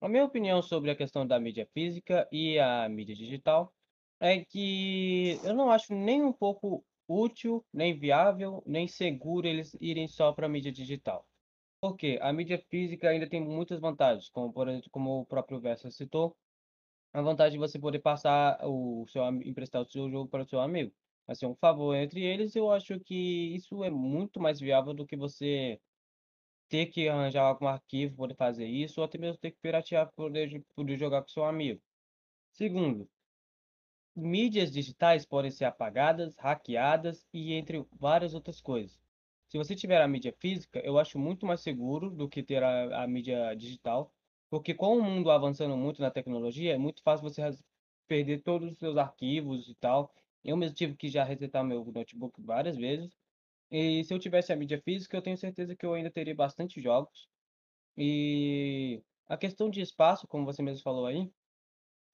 a 0.00 0.08
minha 0.08 0.24
opinião 0.24 0.62
sobre 0.62 0.90
a 0.90 0.96
questão 0.96 1.26
da 1.26 1.38
mídia 1.38 1.66
física 1.72 2.28
e 2.32 2.58
a 2.58 2.88
mídia 2.88 3.14
digital 3.14 3.72
é 4.20 4.44
que 4.44 5.38
eu 5.44 5.54
não 5.54 5.70
acho 5.70 5.94
nem 5.94 6.22
um 6.22 6.32
pouco 6.32 6.84
útil, 7.08 7.64
nem 7.72 7.98
viável, 7.98 8.62
nem 8.66 8.88
seguro 8.88 9.46
eles 9.46 9.76
irem 9.80 10.08
só 10.08 10.32
para 10.32 10.46
a 10.46 10.48
mídia 10.48 10.72
digital. 10.72 11.26
Porque 11.80 12.18
a 12.22 12.32
mídia 12.32 12.58
física 12.70 13.08
ainda 13.10 13.28
tem 13.28 13.40
muitas 13.42 13.80
vantagens, 13.80 14.28
como 14.30 14.52
por 14.52 14.68
exemplo, 14.68 14.90
como 14.90 15.20
o 15.20 15.26
próprio 15.26 15.60
Versa 15.60 15.90
citou, 15.90 16.36
a 17.14 17.22
vantagem 17.22 17.52
de 17.52 17.58
você 17.58 17.78
poder 17.78 18.00
passar 18.00 18.58
o 18.64 19.06
seu 19.08 19.24
emprestar 19.42 19.82
o 19.82 19.86
seu 19.86 20.10
jogo 20.10 20.28
para 20.28 20.42
o 20.42 20.48
seu 20.48 20.60
amigo 20.60 20.92
vai 21.26 21.36
ser 21.36 21.46
um 21.46 21.54
favor 21.54 21.94
entre 21.94 22.22
eles, 22.22 22.54
eu 22.56 22.70
acho 22.70 23.00
que 23.00 23.54
isso 23.54 23.82
é 23.84 23.90
muito 23.90 24.40
mais 24.40 24.60
viável 24.60 24.92
do 24.94 25.06
que 25.06 25.16
você 25.16 25.80
ter 26.68 26.86
que 26.86 27.08
arranjar 27.08 27.44
algum 27.44 27.66
arquivo 27.68 28.16
para 28.16 28.24
poder 28.24 28.36
fazer 28.36 28.66
isso, 28.66 29.00
ou 29.00 29.04
até 29.06 29.18
mesmo 29.18 29.38
ter 29.38 29.52
que 29.52 29.58
piratear 29.60 30.06
para 30.06 30.14
poder, 30.14 30.64
poder 30.74 30.96
jogar 30.98 31.22
com 31.22 31.28
seu 31.28 31.44
amigo. 31.44 31.80
Segundo, 32.52 33.10
mídias 34.16 34.72
digitais 34.72 35.26
podem 35.26 35.50
ser 35.50 35.64
apagadas, 35.66 36.36
hackeadas 36.36 37.26
e 37.32 37.52
entre 37.54 37.84
várias 37.92 38.34
outras 38.34 38.60
coisas. 38.60 39.00
Se 39.48 39.58
você 39.58 39.74
tiver 39.76 40.00
a 40.02 40.08
mídia 40.08 40.34
física, 40.38 40.80
eu 40.80 40.98
acho 40.98 41.18
muito 41.18 41.46
mais 41.46 41.60
seguro 41.60 42.10
do 42.10 42.28
que 42.28 42.42
ter 42.42 42.62
a, 42.62 43.04
a 43.04 43.08
mídia 43.08 43.54
digital, 43.54 44.13
porque 44.54 44.72
com 44.72 44.96
o 44.96 45.02
mundo 45.02 45.32
avançando 45.32 45.76
muito 45.76 46.00
na 46.00 46.12
tecnologia, 46.12 46.74
é 46.74 46.78
muito 46.78 47.02
fácil 47.02 47.28
você 47.28 47.42
perder 48.06 48.40
todos 48.42 48.70
os 48.70 48.78
seus 48.78 48.96
arquivos 48.96 49.68
e 49.68 49.74
tal, 49.74 50.14
eu 50.44 50.56
mesmo 50.56 50.76
tive 50.76 50.94
que 50.94 51.08
já 51.08 51.24
resetar 51.24 51.64
meu 51.64 51.84
notebook 51.86 52.40
várias 52.40 52.76
vezes. 52.76 53.10
E 53.68 54.04
se 54.04 54.14
eu 54.14 54.18
tivesse 54.20 54.52
a 54.52 54.56
mídia 54.56 54.80
física, 54.80 55.16
eu 55.16 55.22
tenho 55.22 55.36
certeza 55.36 55.74
que 55.74 55.84
eu 55.84 55.92
ainda 55.92 56.08
teria 56.08 56.36
bastante 56.36 56.80
jogos. 56.80 57.28
E 57.96 59.02
a 59.26 59.36
questão 59.36 59.68
de 59.68 59.80
espaço, 59.80 60.28
como 60.28 60.44
você 60.44 60.62
mesmo 60.62 60.84
falou 60.84 61.06
aí, 61.06 61.28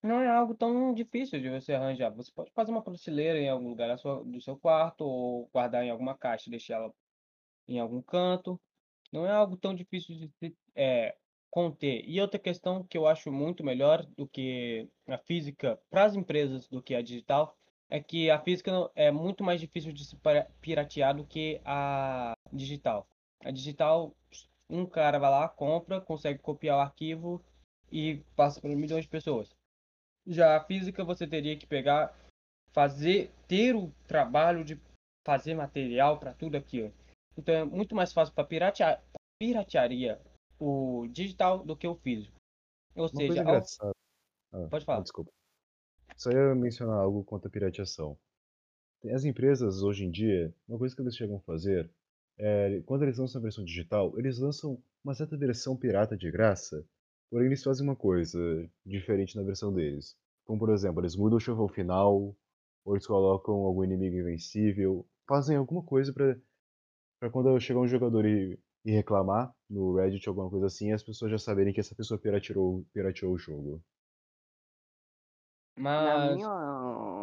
não 0.02 0.20
é 0.22 0.28
algo 0.28 0.54
tão 0.54 0.94
difícil 0.94 1.40
de 1.42 1.50
você 1.50 1.74
arranjar. 1.74 2.10
Você 2.14 2.32
pode 2.32 2.50
fazer 2.52 2.70
uma 2.70 2.82
prateleira 2.82 3.38
em 3.38 3.50
algum 3.50 3.68
lugar 3.68 3.94
do 4.24 4.40
seu 4.40 4.58
quarto, 4.58 5.02
ou 5.02 5.50
guardar 5.52 5.84
em 5.84 5.90
alguma 5.90 6.16
caixa 6.16 6.48
deixar 6.50 6.76
ela 6.76 6.94
em 7.68 7.78
algum 7.80 8.00
canto. 8.00 8.58
Não 9.12 9.26
é 9.26 9.30
algo 9.30 9.58
tão 9.58 9.74
difícil 9.74 10.16
de 10.16 10.56
é, 10.74 11.14
conter. 11.50 12.04
E 12.06 12.20
outra 12.20 12.38
questão 12.38 12.84
que 12.84 12.96
eu 12.96 13.06
acho 13.06 13.30
muito 13.32 13.64
melhor 13.64 14.06
do 14.16 14.26
que 14.26 14.88
a 15.08 15.18
física 15.18 15.78
para 15.90 16.04
as 16.04 16.14
empresas 16.14 16.68
do 16.68 16.82
que 16.82 16.94
a 16.94 17.02
digital 17.02 17.56
é 17.88 18.00
que 18.00 18.30
a 18.30 18.38
física 18.38 18.70
é 18.94 19.10
muito 19.10 19.42
mais 19.42 19.60
difícil 19.60 19.92
de 19.92 20.04
se 20.04 20.16
piratear 20.60 21.14
do 21.14 21.24
que 21.24 21.60
a 21.64 22.32
digital. 22.52 23.08
A 23.44 23.50
digital, 23.50 24.14
um 24.68 24.86
cara 24.86 25.18
vai 25.18 25.30
lá, 25.30 25.48
compra, 25.48 26.00
consegue 26.00 26.38
copiar 26.38 26.78
o 26.78 26.80
arquivo 26.80 27.44
e 27.90 28.22
passa 28.36 28.60
para 28.60 28.70
milhões 28.70 29.04
de 29.04 29.10
pessoas. 29.10 29.50
Já 30.24 30.56
a 30.56 30.64
física 30.64 31.02
você 31.02 31.26
teria 31.26 31.56
que 31.56 31.66
pegar, 31.66 32.16
fazer, 32.72 33.32
ter 33.48 33.74
o 33.74 33.92
trabalho 34.06 34.64
de 34.64 34.80
fazer 35.26 35.54
material 35.54 36.18
para 36.18 36.32
tudo 36.32 36.56
aquilo. 36.56 36.92
Então 37.36 37.54
é 37.54 37.64
muito 37.64 37.96
mais 37.96 38.12
fácil 38.12 38.32
para 38.34 38.44
piratear, 38.44 39.02
piratearia 39.40 40.20
o 40.60 41.08
digital 41.08 41.64
do 41.64 41.76
que 41.76 41.88
o 41.88 41.96
físico. 41.96 42.36
Ou 42.94 43.08
Uma 43.08 43.08
seja, 43.08 43.42
ao... 43.42 43.92
ah, 44.52 44.68
pode 44.68 44.84
falar. 44.84 45.00
Desculpa. 45.00 45.32
Só 46.16 46.30
ia 46.30 46.54
mencionar 46.54 46.98
algo 46.98 47.24
quanto 47.24 47.48
à 47.48 47.50
pirateação. 47.50 48.18
As 49.12 49.24
empresas, 49.24 49.82
hoje 49.82 50.04
em 50.04 50.10
dia, 50.10 50.54
uma 50.68 50.78
coisa 50.78 50.94
que 50.94 51.00
eles 51.00 51.16
chegam 51.16 51.36
a 51.36 51.40
fazer 51.40 51.90
é, 52.38 52.82
quando 52.86 53.02
eles 53.02 53.18
lançam 53.18 53.38
a 53.38 53.42
versão 53.42 53.64
digital, 53.64 54.18
eles 54.18 54.38
lançam 54.38 54.82
uma 55.02 55.14
certa 55.14 55.36
versão 55.36 55.76
pirata 55.76 56.16
de 56.16 56.30
graça, 56.30 56.84
porém 57.30 57.46
eles 57.46 57.62
fazem 57.62 57.86
uma 57.86 57.96
coisa 57.96 58.38
diferente 58.84 59.36
na 59.36 59.42
versão 59.42 59.72
deles. 59.72 60.16
Como, 60.44 60.58
por 60.58 60.70
exemplo, 60.70 61.00
eles 61.00 61.16
mudam 61.16 61.38
o 61.38 61.40
shovel 61.40 61.68
final, 61.68 62.36
ou 62.84 62.94
eles 62.94 63.06
colocam 63.06 63.54
algum 63.54 63.84
inimigo 63.84 64.16
invencível, 64.16 65.06
fazem 65.26 65.56
alguma 65.56 65.82
coisa 65.82 66.12
para 66.12 66.36
para 67.20 67.28
quando 67.30 67.60
chegar 67.60 67.80
um 67.80 67.86
jogador 67.86 68.24
e 68.24 68.58
e 68.84 68.92
reclamar 68.92 69.54
no 69.68 69.94
Reddit 69.96 70.28
alguma 70.28 70.50
coisa 70.50 70.66
assim, 70.66 70.88
e 70.90 70.92
as 70.92 71.02
pessoas 71.02 71.30
já 71.32 71.38
saberem 71.38 71.72
que 71.72 71.80
essa 71.80 71.94
pessoa 71.94 72.20
pirateou, 72.20 72.84
pirateou 72.92 73.32
o 73.34 73.38
jogo. 73.38 73.82
Na 75.96 76.18
Mas. 76.18 76.18
minha 76.18 76.48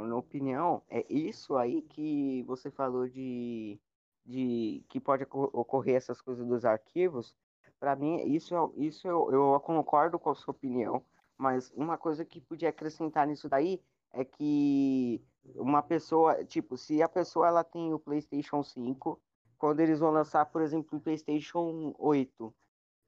na 0.08 0.15
opinião, 0.17 0.84
é 0.89 1.06
isso 1.12 1.56
aí 1.58 1.82
que 1.82 2.43
você 2.43 2.70
falou 2.72 3.08
de, 3.08 3.80
de 4.26 4.86
que 4.89 5.00
pode 5.00 5.24
oco- 5.24 5.50
ocorrer 5.54 5.96
essas 5.96 6.22
coisas 6.22 6.46
dos 6.48 6.65
arquivos. 6.65 7.36
Para 7.80 7.96
mim, 7.96 8.17
isso, 8.36 8.56
é- 8.56 8.86
isso 8.86 9.08
eu, 9.08 9.32
eu 9.32 9.60
concordo 9.62 10.20
com 10.20 10.30
a 10.30 10.36
sua 10.36 10.52
opinião, 10.54 11.06
mas 11.38 11.72
uma 11.72 11.98
coisa 11.98 12.26
que 12.26 12.41
podia 12.41 12.70
acrescentar 12.70 13.28
nisso 13.28 13.48
daí 13.50 13.82
é 14.12 14.24
que 14.26 15.24
uma 15.56 15.82
pessoa, 15.84 16.43
tipo, 16.46 16.78
se 16.78 17.02
a 17.02 17.10
pessoa 17.10 17.48
ela 17.48 17.63
tem 17.63 17.93
o 17.93 18.00
PlayStation 18.00 18.63
5, 18.63 19.22
quando 19.58 19.80
eles 19.82 20.00
vão 20.00 20.12
lançar, 20.12 20.46
por 20.48 20.62
exemplo, 20.62 20.98
o 20.98 21.02
PlayStation 21.02 21.93
8, 21.98 22.54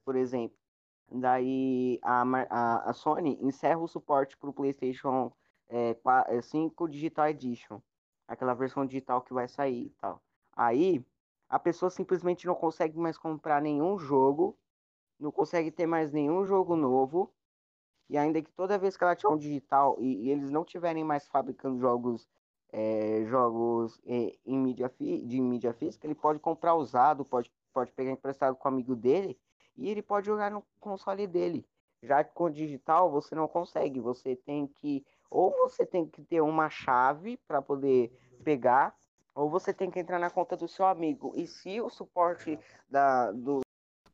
por 0.06 0.16
exemplo, 0.16 0.58
Daí 1.12 2.00
a, 2.04 2.22
a, 2.50 2.90
a 2.90 2.94
Sony 2.94 3.38
encerra 3.42 3.80
o 3.80 3.88
suporte 3.88 4.38
para 4.38 4.50
o 4.50 4.54
PlayStation 4.54 5.32
é, 5.68 5.96
qua- 5.96 6.26
é, 6.28 6.42
5 6.42 6.88
Digital 6.88 7.30
Edition, 7.30 7.82
aquela 8.28 8.54
versão 8.54 8.86
digital 8.86 9.22
que 9.22 9.34
vai 9.34 9.48
sair 9.48 9.88
e 9.88 9.90
tal. 9.92 10.22
Aí 10.56 11.04
a 11.50 11.58
pessoa 11.60 11.90
simplesmente 11.90 12.46
não 12.46 12.56
consegue 12.56 12.98
mais 13.00 13.18
comprar 13.18 13.62
nenhum 13.62 13.98
jogo, 13.98 14.58
não 15.20 15.32
consegue 15.32 15.72
ter 15.72 15.88
mais 15.88 16.12
nenhum 16.12 16.46
jogo 16.46 16.76
novo, 16.76 17.34
e 18.10 18.18
ainda 18.18 18.42
que 18.42 18.52
toda 18.52 18.78
vez 18.78 18.98
que 18.98 19.04
ela 19.04 19.16
tiver 19.16 19.34
um 19.34 19.38
digital 19.38 19.98
e, 20.00 20.26
e 20.26 20.30
eles 20.30 20.50
não 20.52 20.66
tiverem 20.66 21.04
mais 21.04 21.28
fabricando 21.28 21.80
jogos 21.80 22.28
é, 22.72 23.26
jogos 23.28 24.00
é, 24.06 24.36
em 24.46 24.58
mídia 24.58 24.90
fi- 24.90 25.22
de 25.26 25.40
mídia 25.42 25.74
física, 25.74 26.06
ele 26.06 26.16
pode 26.16 26.40
comprar 26.40 26.76
usado, 26.76 27.26
pode, 27.26 27.52
pode 27.74 27.92
pegar 27.92 28.12
emprestado 28.12 28.56
com 28.56 28.68
o 28.68 28.72
amigo 28.72 28.96
dele 28.96 29.38
e 29.78 29.90
ele 29.90 30.02
pode 30.02 30.28
jogar 30.28 30.52
no 30.52 30.64
console 30.80 31.26
dele. 31.26 31.66
Já 32.02 32.24
que 32.24 32.34
com 32.34 32.46
o 32.46 32.50
digital 32.50 33.12
você 33.12 33.36
não 33.36 33.48
consegue, 33.48 34.00
você 34.00 34.36
tem 34.36 34.68
que 34.68 35.06
ou 35.30 35.52
você 35.52 35.86
tem 35.86 36.06
que 36.06 36.24
ter 36.24 36.42
uma 36.42 36.70
chave 36.70 37.38
para 37.48 37.62
poder 37.62 38.12
pegar, 38.44 38.96
ou 39.36 39.50
você 39.50 39.72
tem 39.74 39.92
que 39.92 40.00
entrar 40.00 40.18
na 40.18 40.30
conta 40.30 40.58
do 40.58 40.68
seu 40.68 40.86
amigo. 40.86 41.34
E 41.36 41.46
se 41.46 41.80
o 41.80 41.90
suporte 41.90 42.58
da 42.90 43.32
do 43.32 43.62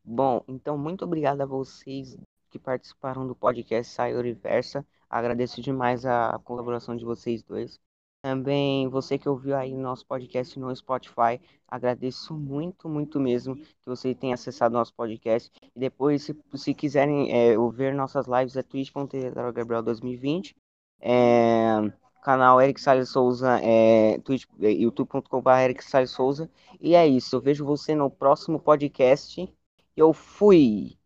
Bom, 0.03 0.43
então 0.47 0.77
muito 0.77 1.05
obrigado 1.05 1.41
a 1.41 1.45
vocês 1.45 2.17
que 2.49 2.59
participaram 2.59 3.25
do 3.25 3.35
podcast 3.35 3.93
Sayori 3.93 4.33
Versa. 4.33 4.85
Agradeço 5.09 5.61
demais 5.61 6.05
a 6.05 6.39
colaboração 6.43 6.95
de 6.95 7.05
vocês 7.05 7.41
dois. 7.41 7.79
Também 8.25 8.87
você 8.87 9.19
que 9.19 9.29
ouviu 9.29 9.55
aí 9.55 9.77
nosso 9.77 10.03
podcast 10.03 10.59
no 10.59 10.75
Spotify, 10.75 11.39
agradeço 11.67 12.33
muito, 12.33 12.89
muito 12.89 13.19
mesmo 13.19 13.55
que 13.55 13.85
você 13.85 14.15
tenha 14.15 14.33
acessado 14.33 14.73
nosso 14.73 14.91
podcast. 14.95 15.51
E 15.75 15.79
depois, 15.79 16.23
se, 16.23 16.35
se 16.55 16.73
quiserem 16.73 17.31
é, 17.31 17.55
ouvir 17.55 17.93
nossas 17.93 18.25
lives, 18.25 18.55
é 18.55 18.63
twitch.tv 18.63 19.29
Gabriel 19.53 19.83
2020, 19.83 20.55
é, 20.99 21.91
canal 22.23 22.59
Eric 22.59 22.81
Salles 22.81 23.09
Souza, 23.09 23.59
é, 23.61 24.15
é, 24.15 24.71
youtube.com.br 24.71 25.59
Eric 25.63 25.83
Salles 25.83 26.09
Souza. 26.09 26.49
E 26.81 26.95
é 26.95 27.07
isso, 27.07 27.35
eu 27.35 27.41
vejo 27.41 27.63
você 27.63 27.93
no 27.93 28.09
próximo 28.09 28.59
podcast. 28.59 29.47
Eu 29.95 30.13
fui! 30.13 30.97